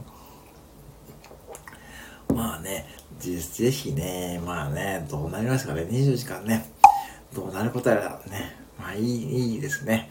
[2.35, 2.88] まあね、
[3.20, 6.70] ぜひね、まあね、どうなりますかね、24時間ね、
[7.35, 10.09] どうなることやらね、まあいい、いいですね。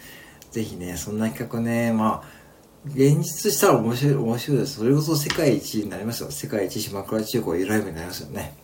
[0.51, 2.40] ぜひね、そんな企画ね、まあ、
[2.85, 4.77] 現実したら面白い、面白いです。
[4.77, 6.31] それこそ世界一になりますよ。
[6.31, 8.55] 世界一島倉中古ライブになりますよね。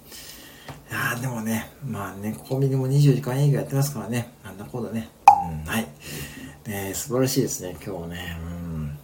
[0.90, 4.34] いやでもね、まあね、コンビニも24時間営業やってますからね。
[4.44, 5.10] なんだこうだね。
[5.28, 5.88] うん、はい。
[6.68, 8.38] ね素晴らしいですね、今日ね。
[8.42, 8.98] うん。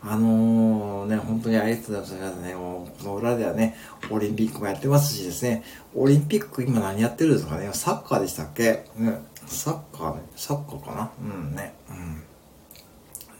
[0.00, 2.54] あのー、ね、本当にありがとうございますね。
[2.54, 3.76] もう、この裏ではね、
[4.10, 5.62] オリンピックもやってますしですね、
[5.94, 7.68] オリンピック今何やってるんですかね？
[7.72, 8.84] サッカーでしたっけ？
[8.96, 11.10] ね、サッカー、ね、サッカーかな？
[11.20, 11.74] うんね。
[11.90, 12.22] うん。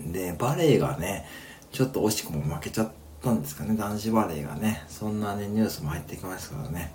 [0.00, 1.26] で、バレーがね、
[1.72, 2.90] ちょっと惜しくも負けちゃっ
[3.22, 4.84] たんですかね、男子バレーがね。
[4.88, 6.94] そんなね、ニュースも入ってきますからね。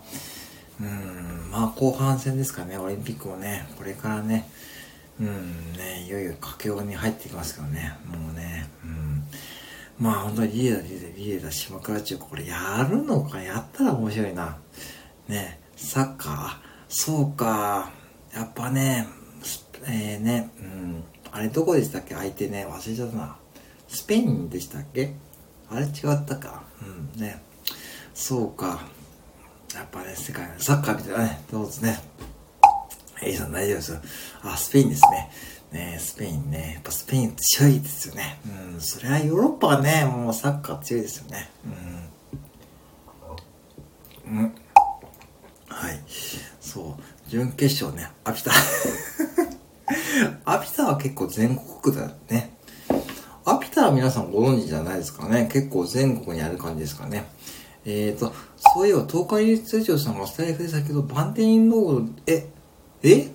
[0.80, 4.50] うん、まあ後半戦ですかね、オリンピックもね、これからね、
[5.20, 9.24] うんね、いよいよ佳境に入ってきますからね、もうね、うん。
[10.00, 14.58] まあ本当にリーダー、リーダー、リーダー、島倉中、これやるのか、やったら面白いな。
[15.28, 16.50] ね、サッカー、
[16.90, 17.92] そうか、
[18.34, 19.08] やっぱね、
[19.86, 21.04] えー、ね、うん、
[21.36, 22.14] あれどこでしたっけ？
[22.14, 23.36] 相手ね、忘れちゃったな。
[23.88, 25.16] スペインでしたっけ？
[25.68, 25.92] あれ違っ
[26.26, 26.64] たか。
[27.16, 27.42] うん、ね。
[28.14, 28.82] そうか。
[29.74, 32.00] やっぱね、世界のサッカーみたいなね、どうぞね。
[33.24, 34.02] エイさん大丈夫ですよ。
[34.44, 35.32] あ、スペインですね。
[35.72, 36.74] ねスペインね。
[36.76, 38.40] やっぱスペイン強いですよね。
[38.74, 41.50] うん、それはヨーロッパはね、もうサッカー強いですよね。
[44.28, 44.38] うん。
[44.38, 44.56] うん。
[45.68, 46.00] はい。
[46.62, 47.30] そう。
[47.30, 48.52] 準決勝ね、アピタ。
[50.46, 52.56] アピタは結構全国区だよね。
[53.46, 55.50] アピタは皆さんご存知じゃないですかね。
[55.52, 57.26] 結構全国にある感じですかね。
[57.86, 58.34] えーと、
[58.76, 62.48] そういえば東海輸出庁さんがスタイフで先ほどバンテリンロード、え、
[63.04, 63.30] え？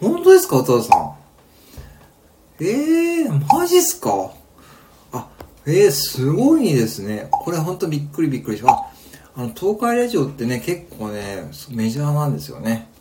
[0.00, 1.14] 本当ですか、お父さん？
[2.60, 4.32] えー、マジっすか？
[5.12, 5.28] あ、
[5.64, 7.28] えー、すごいですね。
[7.30, 8.72] これほんとびっくりびっくりしま
[9.34, 12.91] あの、東海ラジオってね、結構ね、メジャーなんですよね。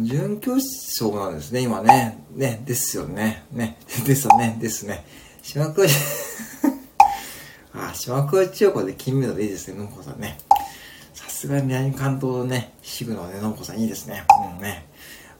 [0.00, 2.18] 準教師なんですね、今ね。
[2.34, 3.44] ね、ですよね。
[3.52, 5.04] ね、 ですよね、ですね。
[5.42, 5.88] 島倉、
[7.74, 10.38] あ、島倉千代子で金メダルいいですね、のこさんね。
[11.12, 14.24] さすが南関東のね、渋野ね、のんこさんいいですね。
[14.56, 14.86] うんね。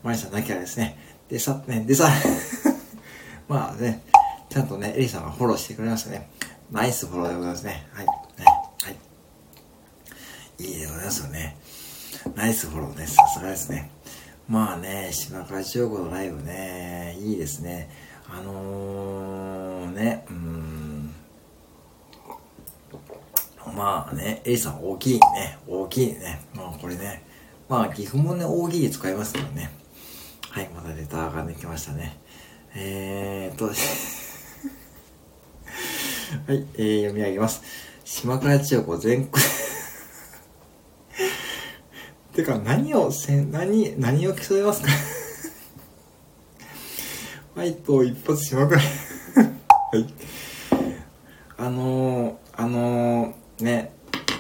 [0.03, 0.99] マリさんなきゃですね。
[1.29, 2.09] でさ、ね、でさ、
[3.49, 4.03] まあね、
[4.51, 6.29] ちゃんとね、エリさんがフォローしてくれましたね。
[6.71, 7.87] ナイスフォローでございますね。
[7.93, 8.07] はい。
[8.07, 8.13] ね。
[8.83, 8.97] はい。
[10.59, 11.57] いいでございますよね。
[12.35, 13.07] ナイスフォローね。
[13.07, 13.94] さすがですね。
[14.49, 17.89] まあね、島倉千代子のライブね、いいですね。
[18.29, 21.15] あのー、ね、うん。
[23.75, 25.59] まあね、エリさん大きいね。
[25.67, 26.43] 大きいね。
[26.55, 27.25] まあこれね。
[27.71, 29.71] まあ岐阜もね、大喜利使いますけどね。
[30.51, 32.19] はい、またレターができましたね。
[32.77, 33.77] えーと、 はい、
[36.49, 37.63] えー、読み上げます。
[38.05, 39.43] 島倉千代子全国
[42.35, 44.89] てか、何をせ、何、何を競いますか？
[47.55, 48.87] ファイト一発島倉 は
[49.97, 50.13] い。
[51.57, 53.93] あのー、あのー、ね、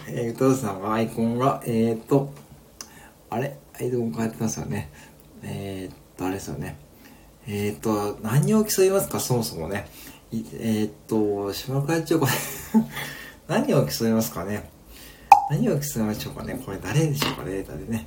[0.09, 2.33] えー、歌さんがアイコンが、えーと、
[3.31, 3.57] あれ？
[3.79, 4.91] アイコン変えてますよね。
[5.45, 6.77] えー、と、あれですよね。
[7.47, 9.87] えっ、と、何を競いますか、そもそもね。
[10.59, 12.27] えっ、と、島倉千代子
[13.47, 14.74] 何を競いますかね？
[15.51, 16.61] 何を競いましょうかね。
[16.65, 18.07] これ誰でしょうか、データでね。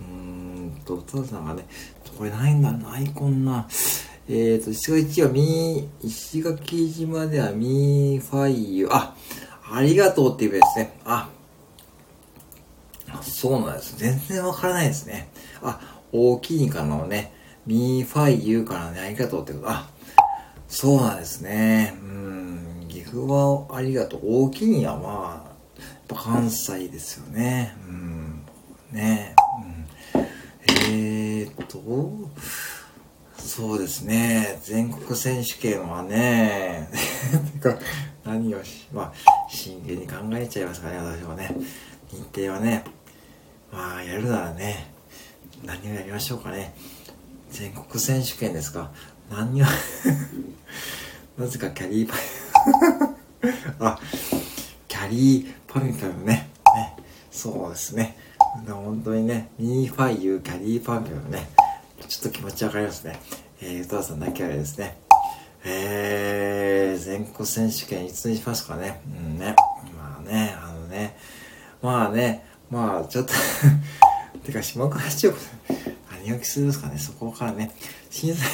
[0.00, 1.66] うーんと、お父さんがね、
[2.18, 3.66] これないんだな、アイコンな。
[4.28, 9.14] えっ、ー、と、石垣はみ、石垣島ではミーファイユ、あ、
[9.70, 11.00] ありがとうっていう意味ですね。
[11.04, 11.28] あ、
[13.22, 13.96] そうなんです。
[13.96, 15.28] 全然わからないですね。
[15.62, 15.80] あ、
[16.12, 17.32] 大きいかのね、
[17.66, 19.70] ミーファイユからね、ありがとうってこと。
[19.70, 19.88] あ、
[20.68, 21.94] そうなんですね。
[22.02, 24.20] うん、岐阜はありがとう。
[24.24, 25.43] 大きいにはまあ、
[26.06, 27.76] ぱ関西ですよね。
[27.88, 28.44] うん、
[28.92, 29.34] ね
[30.14, 30.26] えうん、
[30.90, 32.30] えーっと、
[33.36, 34.58] そうですね。
[34.62, 36.88] 全国選手権はね、
[38.24, 39.12] 何をし、まあ、
[39.48, 41.54] 真剣に考えちゃいますかね、私はね。
[42.12, 42.84] 認定はね、
[43.72, 44.90] まあ、やるならね、
[45.64, 46.74] 何をやりましょうかね。
[47.50, 48.90] 全国選手権ですか
[49.30, 49.66] 何を
[51.38, 52.20] なぜかキャリーパイ
[53.78, 53.98] あ、
[55.14, 56.50] キャリーパミュパムね。
[56.74, 56.96] ね。
[57.30, 58.16] そうですね。
[58.66, 61.48] 本当にね、ミニファイユーキャリーパミュパムね。
[62.08, 63.20] ちょっと気持ちわかりますね。
[63.60, 64.98] えー、歌さんだけあれですね。
[65.64, 69.02] えー、全国選手権いつにしますかね。
[69.06, 69.54] うんね。
[69.96, 71.16] まあね、あのね。
[71.80, 73.32] まあね、まあちょっと
[74.44, 75.38] てか、島倉千代子
[76.26, 77.70] 何をするんですかね、そこからね。
[78.10, 78.44] 審査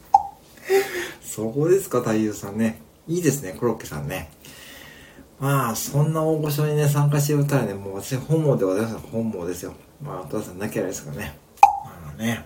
[1.24, 2.82] そこですか、太夫さんね。
[3.06, 4.30] いいですね、コロッケさんね。
[5.40, 9.72] まあ、そんな大御所にね、参加してたらね、もう私本望でございます本望ですよ。
[10.02, 11.38] まあ、お父さんなきゃですからね。
[11.84, 12.44] まあね。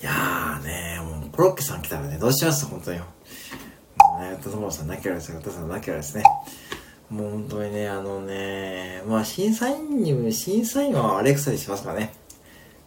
[0.00, 2.66] いやーね、もうコロッケさん来たらね、どうします？
[2.66, 2.98] 本当に。
[2.98, 3.04] も
[4.18, 5.38] うね、ともさんなきゃですよ。
[5.38, 6.24] お父さんなきゃですね。
[7.10, 12.12] もう本当にね、あのね、まあ審査員に、審査員はアレクサにしますかね。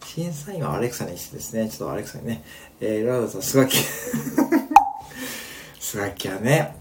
[0.04, 2.44] 審査員はアレクサにしてですね、ちょっとアレクサにね、
[2.80, 3.78] えー、ラウダさん、スガキ、
[5.80, 6.76] スガキはね、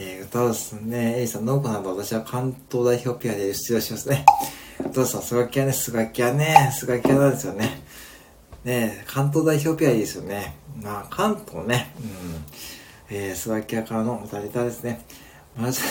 [0.00, 4.24] えー、歌うすね、エイさん、ノーコなんと私は関東代表ペアで出場しますね。
[4.78, 7.82] 歌うさん、スガキはね、スガキはね、スガキはなんですよね。
[8.62, 10.54] ね関東代表ペアいいですよね。
[10.80, 12.06] まあ、関東ね、うん。
[13.10, 15.04] えー、スガキはからのおたりたですね。
[15.56, 15.82] まず、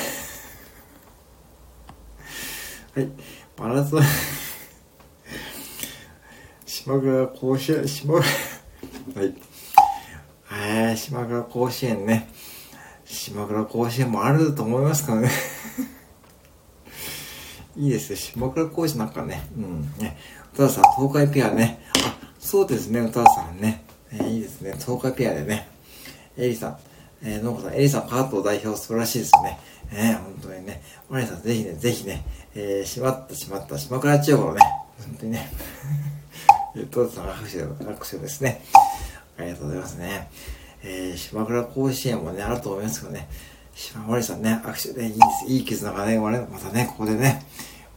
[2.95, 3.11] はい。
[3.57, 4.03] マラソン
[6.65, 8.23] 島倉甲子園、島倉
[9.21, 9.35] はい。
[10.53, 12.29] えー、島倉甲子園ね。
[13.07, 15.31] 島倉甲子園もあると思いますからね。
[17.77, 18.15] いいですね。
[18.15, 19.47] 島倉甲子なんかね。
[19.55, 19.93] うん。
[19.97, 20.17] ね。
[20.53, 21.79] 歌田さん、東海ペアね。
[22.05, 23.83] あ、そうですね、歌田さんね。
[24.11, 24.75] えー、いいですね。
[24.79, 25.69] 東海ペアでね。
[26.37, 26.77] エリさん、
[27.23, 29.59] えー、のこさん、エリさん、関東代表素晴らしいですね。
[29.91, 30.81] えー、本当にね。
[31.09, 34.61] マリさん、ぜひね、ぜひね、えー、しまったしまった、島倉千代子のね、
[35.05, 35.51] 本当にね、
[36.75, 38.61] えっと、その拍手、拍手ですね。
[39.37, 40.29] ありがとうございますね。
[40.89, 43.27] えー、島倉甲子園もね、あると思いますけどね、
[43.75, 45.51] 島森さんね、握手でいいです。
[45.51, 47.45] いい絆がね、生まれ、またね、ここでね、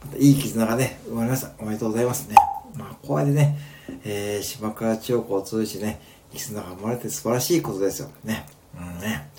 [0.05, 1.51] またいい絆がね、生まれました。
[1.57, 2.35] おめでとうございますね。
[2.75, 3.57] まあ、こうやってね、
[4.03, 6.01] えー、島倉千代子を通じてね、
[6.33, 8.09] 絆が生まれて素晴らしいことですよ。
[8.25, 8.45] ね。
[8.77, 9.29] うんね。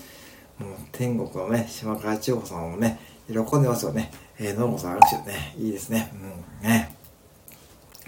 [0.58, 4.10] もう天国のね、島倉千代子さんもね、喜んでますよね。
[4.38, 6.10] えー、のもさん握手ね、いいですね。
[6.62, 6.96] うん、ね。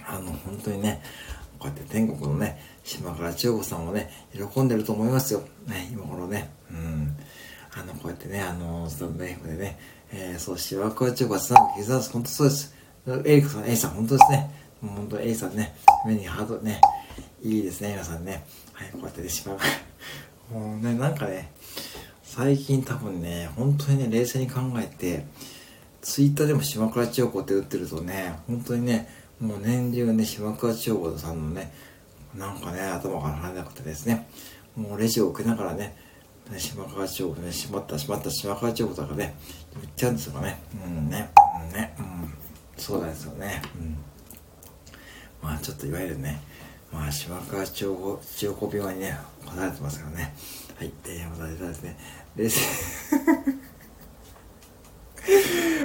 [0.07, 1.02] あの、本当にね、
[1.64, 5.40] こうやって天国のね、島倉千代子さんもね、喜んでると思いますよ。
[5.66, 6.50] ね、今頃ね。
[6.70, 7.16] うん。
[7.74, 9.79] あの、こうやってね、あの、スタンドでね、
[10.12, 12.12] えー、そう、島倉千代子はつなぐ絆です。
[12.12, 12.74] 本当そうです。
[13.24, 14.50] エリックさん、エイさん、本当ですね。
[14.83, 15.74] もう本当 A さんね、
[16.07, 16.83] 目にハートね、
[17.42, 18.44] いいですね、皆さんね。
[18.74, 19.59] はい、こうやってね、しまう。
[20.53, 21.50] もうね、なんかね、
[22.22, 25.24] 最近多分ね、本当にね、冷静に考えて、
[26.03, 31.73] ツイッターでも島倉千代子って打ってるとね、本当にね、もう年中ね、島倉千代子さんのね、
[32.35, 34.29] なんかね、頭から離れなくてですね、
[34.77, 35.97] もうレジを受けながらね、
[36.59, 39.35] 島川千代子ね、しまった、しまった、島川千代子とかね、
[39.75, 40.61] 言っちゃうんですよね。
[40.85, 41.31] うんね、
[41.68, 42.35] うんね、うん。
[42.77, 43.62] そうなんですよね。
[43.77, 43.97] うん。
[45.42, 46.40] まあちょっといわゆるね、
[46.92, 50.35] まあ島川千代子、千代子病にね、答えてますからね。
[50.77, 51.97] はい、えー、またですね、
[52.37, 52.61] 冷静。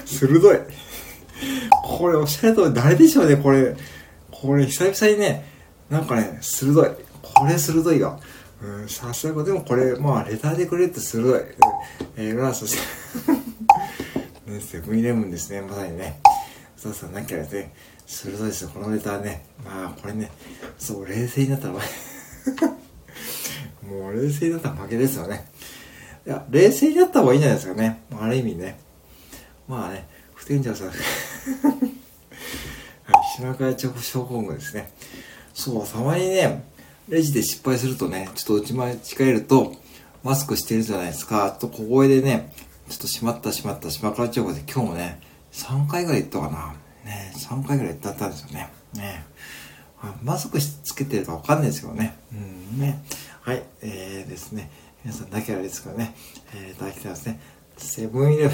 [0.05, 0.88] 鋭い。
[1.71, 3.75] これおっしゃる通り、誰でしょうね、これ。
[4.31, 5.45] これ、久々にね、
[5.89, 6.89] なんかね、鋭い。
[7.21, 8.19] これ鋭いよ。
[8.61, 11.41] うん、さすが、でもこれ、まあ、レターでくれって鋭い。
[12.17, 12.75] えー、ラ ース、
[14.45, 16.19] ね、セブンイレブンですね、まさにね。
[16.75, 17.73] そうそう、なきゃですね、
[18.05, 19.45] 鋭いですよ、このレターね。
[19.63, 20.29] まあ、これね、
[20.77, 21.73] そう、冷静になったら、
[23.83, 25.45] もう冷静になったら負けですよね。
[26.25, 28.03] いや、冷静になった方がいいんじゃないですかね。
[28.19, 28.79] ある意味ね。
[29.67, 30.91] まあね、不天者さん。
[33.03, 34.91] はい、品川直症候群ですね。
[35.53, 36.63] そう、たまにね、
[37.09, 39.73] レジで失敗するとね、ちょっと内間違えると、
[40.23, 41.57] マスクしてるじゃないですか。
[41.59, 42.53] ちょっと小声でね、
[42.89, 45.19] ちょっとしまったしまった島倉千代子で今日もね、
[45.51, 46.75] 3回ぐらい言ったかな。
[47.05, 48.71] ね、3回ぐらい言ったんですよね。
[48.93, 49.25] ね。
[50.23, 52.17] マスクつけてるかわかんないですけどね。
[52.31, 52.35] う
[52.77, 53.03] んね。
[53.41, 54.69] はい、えーですね。
[55.03, 56.15] 皆さんだけあれですからね。
[56.53, 57.39] えー、いただきたいですね。
[57.77, 58.53] セブンイレブ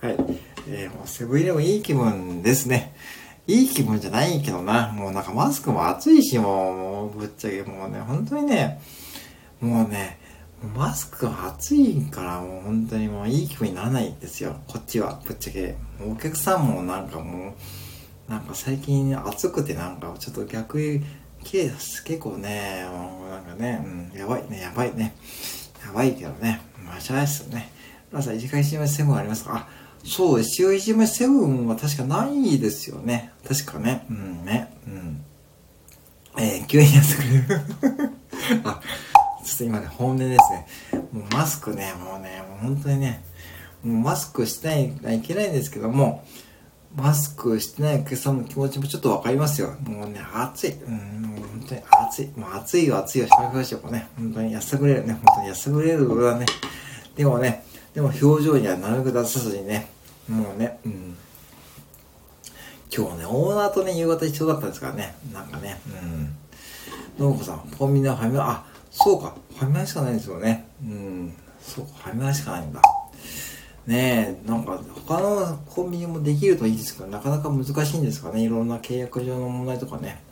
[0.08, 0.53] はい。
[0.68, 2.94] えー、もうセブンイレブンいい気分ですね。
[3.46, 4.92] いい気分じゃないけどな。
[4.92, 8.80] もうなんかマスクも暑いし、もう、ぶっちゃけもうね、本当にね、
[9.60, 10.18] もうね、
[10.74, 14.56] マスク暑いからもう本当にもういい気分にならないんですよ。
[14.66, 15.74] こっちは、ぶっちゃけ。
[16.10, 17.54] お客さんもなんかも
[18.28, 21.04] う、なんか最近暑くてなんかちょっと逆に
[21.42, 22.02] 綺麗です。
[22.02, 25.14] 結構ね、もうなんかね、うん、やばいね、やばいね。
[25.84, 26.62] やばいけどね。
[26.82, 27.70] まあ、しゃないっすよね。
[28.10, 29.54] 皆さん、一回しまセブンありますか？
[29.54, 29.68] あ、
[30.04, 33.32] そう、石尾いじめセブンは確かないですよね。
[33.46, 34.06] 確かね。
[34.10, 34.72] うんね。
[34.86, 35.24] うん。
[36.38, 38.10] えー、急にやってくれる。
[38.64, 38.80] あ、
[39.44, 40.66] ちょっと今ね、本音ですね。
[41.12, 43.24] もうマスクね、もうね、もう本当にね、
[43.82, 46.24] もうマスクしてないといけないんですけども、
[46.94, 49.74] マスクしてないお客さんの気持ちもちょっとわかりますよ。
[49.84, 50.70] もうね、暑い。
[50.72, 52.30] うん、もう本当に暑い。
[52.36, 53.26] もう暑いよ、暑いよ。
[53.26, 54.08] しばらくしようね。
[54.16, 55.14] 本当に安くれるね。
[55.14, 56.46] 本当に安くれるはね。
[57.16, 57.64] でもね、
[57.94, 59.93] でも表情にはなるべく出さずにね、
[60.28, 61.16] もうね、うん。
[62.96, 65.14] 今日ね、オーナーとね、夕方一緒だったんですからね。
[65.32, 65.80] なんかね、
[67.18, 67.26] うん。
[67.26, 70.66] のこさん、コンビニはファミマ、あ、そうか、ファミマしかないんですよね。
[70.82, 71.34] うん。
[71.60, 72.80] そうか、ファミマしかないんだ。
[73.86, 78.42] ねえ、なんか他のコンビニもできるといいですけど、なかなか難しいんですかね。
[78.42, 80.22] いろんな契約上の問題とかね。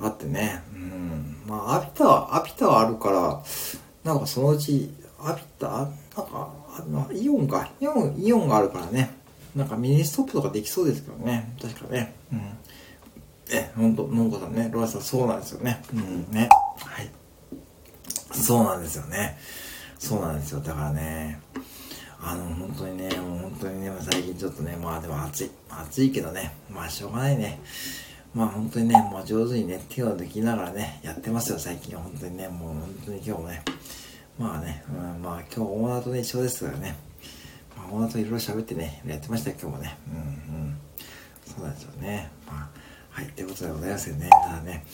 [0.00, 0.62] あってね。
[0.72, 1.42] うん。
[1.46, 3.42] まあ、アピタは、アピタはあるから、
[4.02, 7.70] なんかそのうち、アピタ、なんか、あイオンか。
[7.80, 9.10] イオン、イオンがあるからね。
[9.54, 11.54] なんかミニストップとかできそうですけどね。
[11.60, 12.14] 確かね。
[12.32, 12.40] うん。
[13.52, 14.70] え、ほんと、のんこさんね。
[14.72, 15.82] ロアさん、そうなんですよね。
[15.92, 16.48] うん、ね。
[16.78, 17.10] はい。
[18.32, 19.38] そうなんですよね。
[19.98, 20.60] そうなんですよ。
[20.60, 21.40] だからね。
[22.22, 25.50] あの、本当にね、もう本当にね、最近ちょっとね、まあでも暑い。
[25.68, 26.54] 暑いけどね。
[26.70, 27.60] まあしょうがないね。
[28.34, 32.02] まあ本当にね、まあ上手にね、手を抜きながらね、やってますよ、最近は。
[32.02, 33.64] 本当にね、もう本当に今日もね。
[34.40, 36.96] まあね、うん、まあ今日オーナーとね、一緒ですからね。
[37.76, 39.98] まあ、オーナーといろいろ喋ってね、やってました今日もね。
[40.08, 40.22] うんう
[40.64, 40.78] ん。
[41.44, 42.30] そうなんですよね。
[42.46, 42.70] まあ、
[43.10, 44.30] はい、ということでございますよね。
[44.30, 44.86] ただね、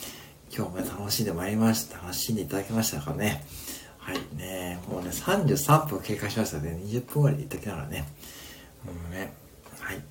[0.52, 1.98] 今日も、楽しんでまいりました。
[1.98, 3.44] 楽しんでいただきましたからね。
[3.98, 6.80] はいね、もうね、33分経過しましたね。
[6.84, 8.04] 20分ぐらいで行ってきながらね。
[8.84, 9.32] もうね、
[9.78, 10.02] はい。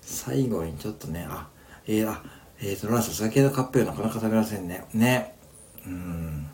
[0.00, 1.46] 最後にちょっとね、あ、
[1.86, 2.24] えー、あ、
[2.60, 4.84] えーと、ランさん、酒のカップよなかなか食べませんね。
[4.92, 5.36] ね。
[5.86, 6.50] うん。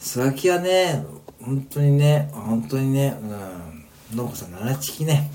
[0.00, 1.04] スワキはね、
[1.42, 3.18] 本当にね、本当にね、
[4.10, 5.30] うん、ノブさん、七チキね。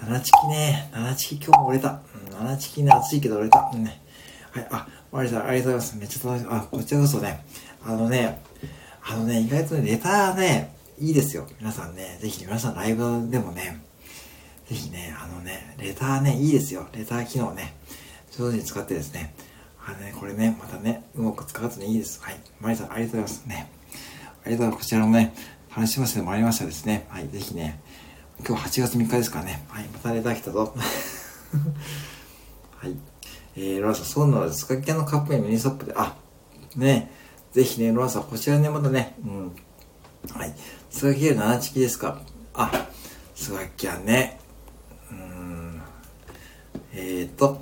[0.00, 2.00] 七チキね、七チキ今日も売れた。
[2.32, 3.70] 七チキね、暑いけど売れた。
[3.74, 4.00] うん、ね。
[4.52, 5.98] はい、あ、マリさん、ありがとうございます。
[5.98, 6.46] めっちゃ楽しい。
[6.50, 7.44] あ、こちらこそね、
[7.84, 8.42] あのね、
[9.04, 11.46] あのね、意外とね、レターね、いいですよ。
[11.60, 13.82] 皆さんね、ぜひ皆さんライブでもね、
[14.66, 16.86] ぜひね、あのね、レターね、いいですよ。
[16.94, 17.74] レター機能ね、
[18.32, 19.34] 上手に使ってですね、
[19.86, 22.20] あね、これね、またね、うまく使わずにいいです。
[22.22, 22.36] はい。
[22.60, 23.46] マリさん、ありがとうございます。
[23.46, 23.70] ね。
[24.44, 24.78] ありがとうございます。
[24.78, 25.34] こちらもね、
[25.74, 27.06] 楽しませてもらいましたですね。
[27.08, 27.80] はい、ぜひね、
[28.46, 29.64] 今日8月3日ですからね。
[29.68, 30.74] はい、またネタ来たぞ。
[32.76, 32.96] はい。
[33.56, 34.60] えー、ロラさん、そうなのです。
[34.60, 36.16] スカキャのカップにミニストップで、あ、
[36.76, 37.10] ね、
[37.52, 39.56] ぜひね、ロラさん、こちらね、またね、うん。
[40.32, 40.54] はい。
[40.90, 42.20] スガキャ7チキですか？
[42.54, 42.70] あ、
[43.34, 44.38] スガキャね。
[45.10, 45.82] うん。
[46.92, 47.58] えーと、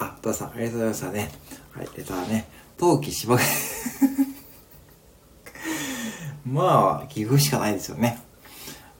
[0.00, 1.30] あ、多田さん、ありがとうございましたね。
[1.76, 2.48] はい、レターね。
[2.78, 3.38] 冬季芝
[6.46, 8.18] まあ、岐阜しかないですよね。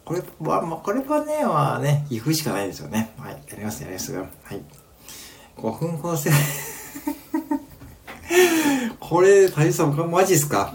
[0.04, 3.12] これは、まあ、これはね、はね、岐阜しかないですよね。
[3.18, 4.12] はい、やりますやります。
[4.14, 4.26] はい。
[5.56, 6.30] 5分ほどせ、
[9.00, 10.74] これ、大さん、マジっすか？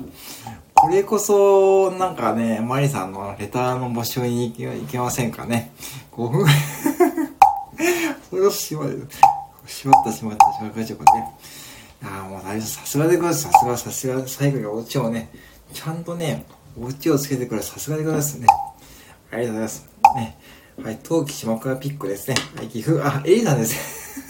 [0.74, 5.72] これこそ、なんかね、マリさんのレターの募集に行けませんかね
[6.12, 6.46] ？5分
[8.30, 8.86] それをしま、
[9.68, 11.34] しまったしまったしまったしまったね。
[12.03, 13.51] ああ、もう大丈夫、さすがでください。
[13.51, 15.32] さすが、さすが、最後にお家をね、
[15.74, 16.45] ちゃんとね、
[16.80, 18.47] お家をつけてくれ、さすがでくださいね。
[19.32, 19.89] ありがとうございます。
[20.16, 20.38] ね。
[20.84, 22.36] はい、冬季下倉ピックですね。
[22.55, 24.22] はい、岐阜、あ、エリさんです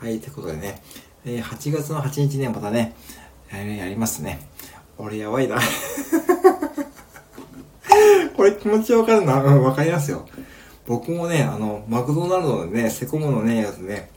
[0.00, 0.82] はい、ということでね、
[1.24, 2.94] えー、8月の8日ね、またね、
[3.52, 4.48] やりますね。
[4.96, 5.58] 俺やばいな
[8.36, 9.34] これ気持ちわかるな。
[9.34, 10.28] わかりますよ。
[10.88, 14.10] 僕もね、あの、マクドナルドのね、セコムのね、やつね、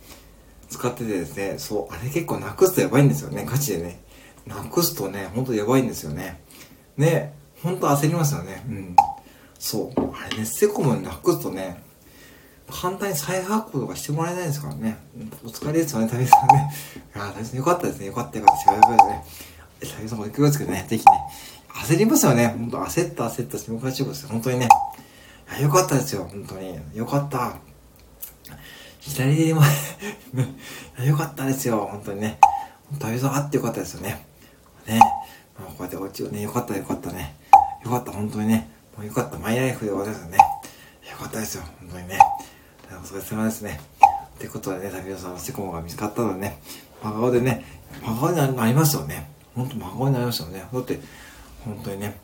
[0.69, 3.99] 使っててですね、そう、あれ結構なくすとやばいんですよね、ガチでね。
[4.47, 6.41] なくすとね、ほんとやばいんですよね。
[6.95, 8.63] ね、ほんと焦りますよね。
[8.69, 8.95] うん。
[9.59, 10.15] そう。
[10.15, 11.83] あれね、セコムなくすとね、
[12.71, 14.97] 簡単に再発行とかしてもらえないですからね。
[15.43, 16.73] お疲れですよね、大変さんね。
[17.13, 18.05] いや大変よかったですね。
[18.05, 18.71] よかったよかった。
[18.71, 19.03] 違うよかった
[19.81, 19.95] ですね。
[19.97, 21.11] 最初の気をつけてね、ぜひね、
[21.67, 22.47] 焦りますよね。
[22.47, 24.29] 本当焦った焦った下川中国ですよ。
[24.29, 24.69] 本当にね。
[25.59, 26.23] よかったですよ。
[26.25, 26.77] 本当に。
[26.93, 27.57] よかった。
[28.99, 29.61] 左でも
[31.03, 31.87] よかったですよ。
[31.91, 32.39] 本当にね。
[32.99, 34.25] 旅さんあってよかったですよね。
[34.87, 34.99] ね。
[35.59, 37.35] まあ、こうやってお家をね、よかったよかったね。
[37.83, 38.69] よかった、本当にね。
[38.97, 40.37] もうよかった、マイライフでございますよね。
[40.37, 41.63] よかったですよ。
[41.79, 42.19] 本当にね。
[42.91, 43.79] お疲れ様ですね。
[44.35, 46.59] ってことでね、旅さんのセコモが見つかったのでね、
[47.03, 47.65] 真顔でね、
[48.01, 49.29] 真顔になりますよね。
[49.55, 50.65] 本当真顔になりましたよね。
[50.71, 50.99] だって、
[51.63, 52.19] 本当にね、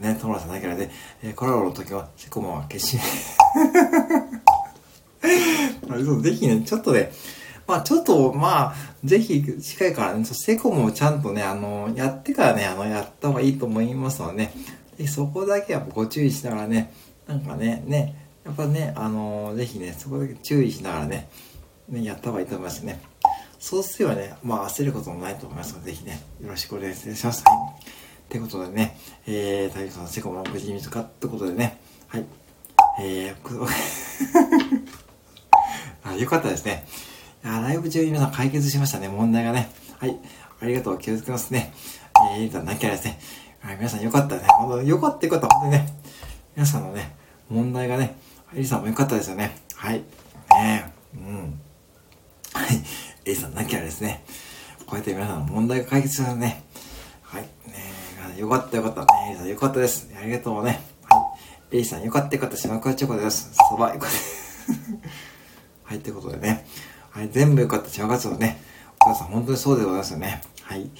[0.00, 0.90] ね、トモラさんなければね、
[1.22, 3.00] えー、コラボの時は、セコマは決心。
[6.22, 7.12] ぜひね、ちょっとね、
[7.66, 8.74] まあちょっと、まあ、
[9.04, 14.52] ぜひ近いからね、セコムをちゃんとね、あの、やってからね、あの、やった方がいいと思いますので、ね、
[14.98, 16.92] でそこだけやっぱご注意しながらね、
[17.26, 21.28] なんかね、ね、やっぱね、あの、ぜひね、そこだけ注意しながらね、
[21.88, 23.00] ね、やった方がいいと思いますね。
[23.58, 27.44] そうすればね、まあ焦ることもないと思いますので、ぜひね、よろしくお願いします。
[28.30, 32.24] ってことでね、えー、大樹さん、セコも無事に見つかったことでね、はい。
[33.02, 33.66] えー、
[36.04, 36.86] あ、よかったですね。
[37.42, 39.68] ライブ中に皆さん解決しましたね、問題がね。
[39.98, 40.16] はい。
[40.60, 41.72] ありがとう、気をつけますね。
[42.34, 43.18] えー、エリさん、なきゃですね。
[43.58, 44.42] はい、皆さんよかったね。
[44.46, 45.48] 本当よかったよかった。
[45.48, 45.92] 本当にね。
[46.54, 47.16] 皆さんのね、
[47.48, 48.16] 問題がね、
[48.54, 49.56] エリさんもよかったですよね。
[49.74, 50.04] はい。
[50.50, 51.60] ねうん。
[52.52, 52.80] はい。
[53.24, 54.22] A さんなきゃですね、
[54.86, 56.62] こうやって皆さんの問題が解決しまするね。
[57.22, 57.42] はい。
[57.42, 57.99] ね
[58.38, 59.00] よかったよかった。
[59.02, 60.10] ね A さんよかったです。
[60.20, 60.82] ありがとうね。
[61.08, 61.36] は
[61.72, 61.78] い。
[61.78, 62.56] A さんよかったよかった。
[62.56, 63.50] 島倉チョコです。
[63.70, 64.16] そばよかった。
[65.84, 66.00] はい。
[66.00, 66.66] ということでね。
[67.10, 67.28] はい。
[67.30, 68.62] 全部よかった島倉チョコね。
[69.00, 70.42] お母さん本当にそうでございますよね。
[70.62, 70.90] はい。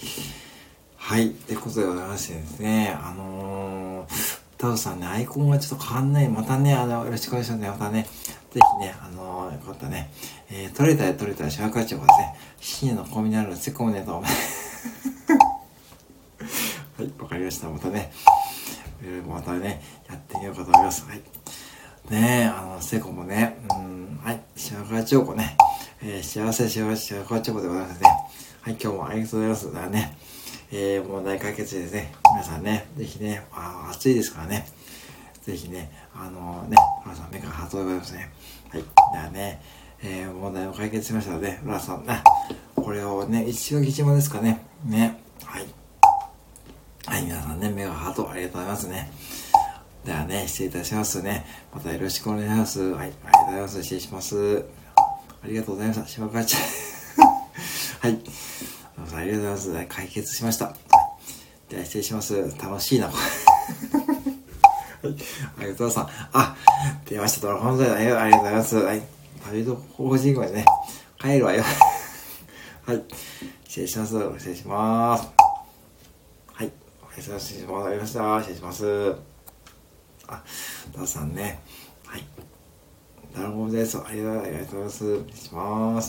[0.97, 1.27] はい。
[1.29, 2.97] ってことでございましてですね。
[3.03, 6.29] あのー、タオさんね、アイコンはちょっと変わんない。
[6.29, 7.69] またね、あの、よろしくお願いしますね。
[7.69, 8.07] またね、
[8.51, 10.11] ぜひね、あのー、よかったね。
[10.51, 14.23] えー、取れたら取れたら、シャーカチョウですね、深夜のコミナルセコムネと、
[17.01, 17.71] はい、わかりました。
[17.71, 18.13] またね、
[19.27, 21.07] またね、やってみようかと思います。
[21.09, 21.23] はい。
[22.11, 25.57] ねえ、あの、セコもね、うん、はい、シャーカチョコね、
[26.03, 28.09] えー、幸せ幸せシャーカチョコでございますね。
[28.61, 29.73] はい、今日もありがとうございます。
[29.73, 30.19] だね、
[30.73, 32.13] えー、問題解決ですね。
[32.33, 34.67] 皆さんね、ぜひね、あ暑いですからね、
[35.41, 36.77] ぜひね、あのね、
[37.07, 38.31] 皆さん目からハートでございますね。
[38.69, 38.83] はい。
[38.83, 39.63] ではね、
[40.03, 42.23] えー、問題を解決しましたので、皆さんね、
[42.77, 44.61] これをね、石垣島ですかね。
[44.85, 45.19] ね。
[45.47, 45.80] はい。
[47.11, 49.11] はい、皆さんね、目がハートありがとうございますね。
[50.07, 51.45] ではね、失礼いたしますね。
[51.75, 52.81] またよろしくお願いします。
[52.83, 53.83] はい、ありがとうございます。
[53.83, 54.65] 失礼します。
[55.43, 56.07] ありがとうございました。
[56.07, 56.63] 島川ちゃん。
[58.01, 58.13] はい。
[58.13, 58.19] ありが
[58.95, 59.87] とうございます。
[59.89, 60.73] 解決しました。
[61.69, 62.37] では失礼します。
[62.63, 63.09] 楽しいな。
[63.09, 63.15] はい。
[65.03, 66.29] ありがとうございます。
[66.33, 66.57] あ、
[67.07, 67.49] 出ました。
[67.49, 68.77] ドラゴンズありがとうございます。
[68.77, 69.03] はい。
[69.47, 70.65] 旅の法人号でね、
[71.21, 71.65] 帰るわよ。
[72.87, 73.03] はい。
[73.67, 74.15] 失礼します。
[74.39, 75.40] 失礼します。
[77.11, 77.19] はい。
[77.19, 77.33] お疲れ
[77.67, 78.39] 様でした。
[78.41, 79.15] 失礼します。
[80.29, 80.45] あ、
[80.95, 81.61] ダンさんね。
[82.07, 82.25] はい。
[83.35, 83.99] なるほどです。
[83.99, 84.53] ありがとうござい
[84.85, 85.17] ます。
[85.17, 86.09] 失礼します。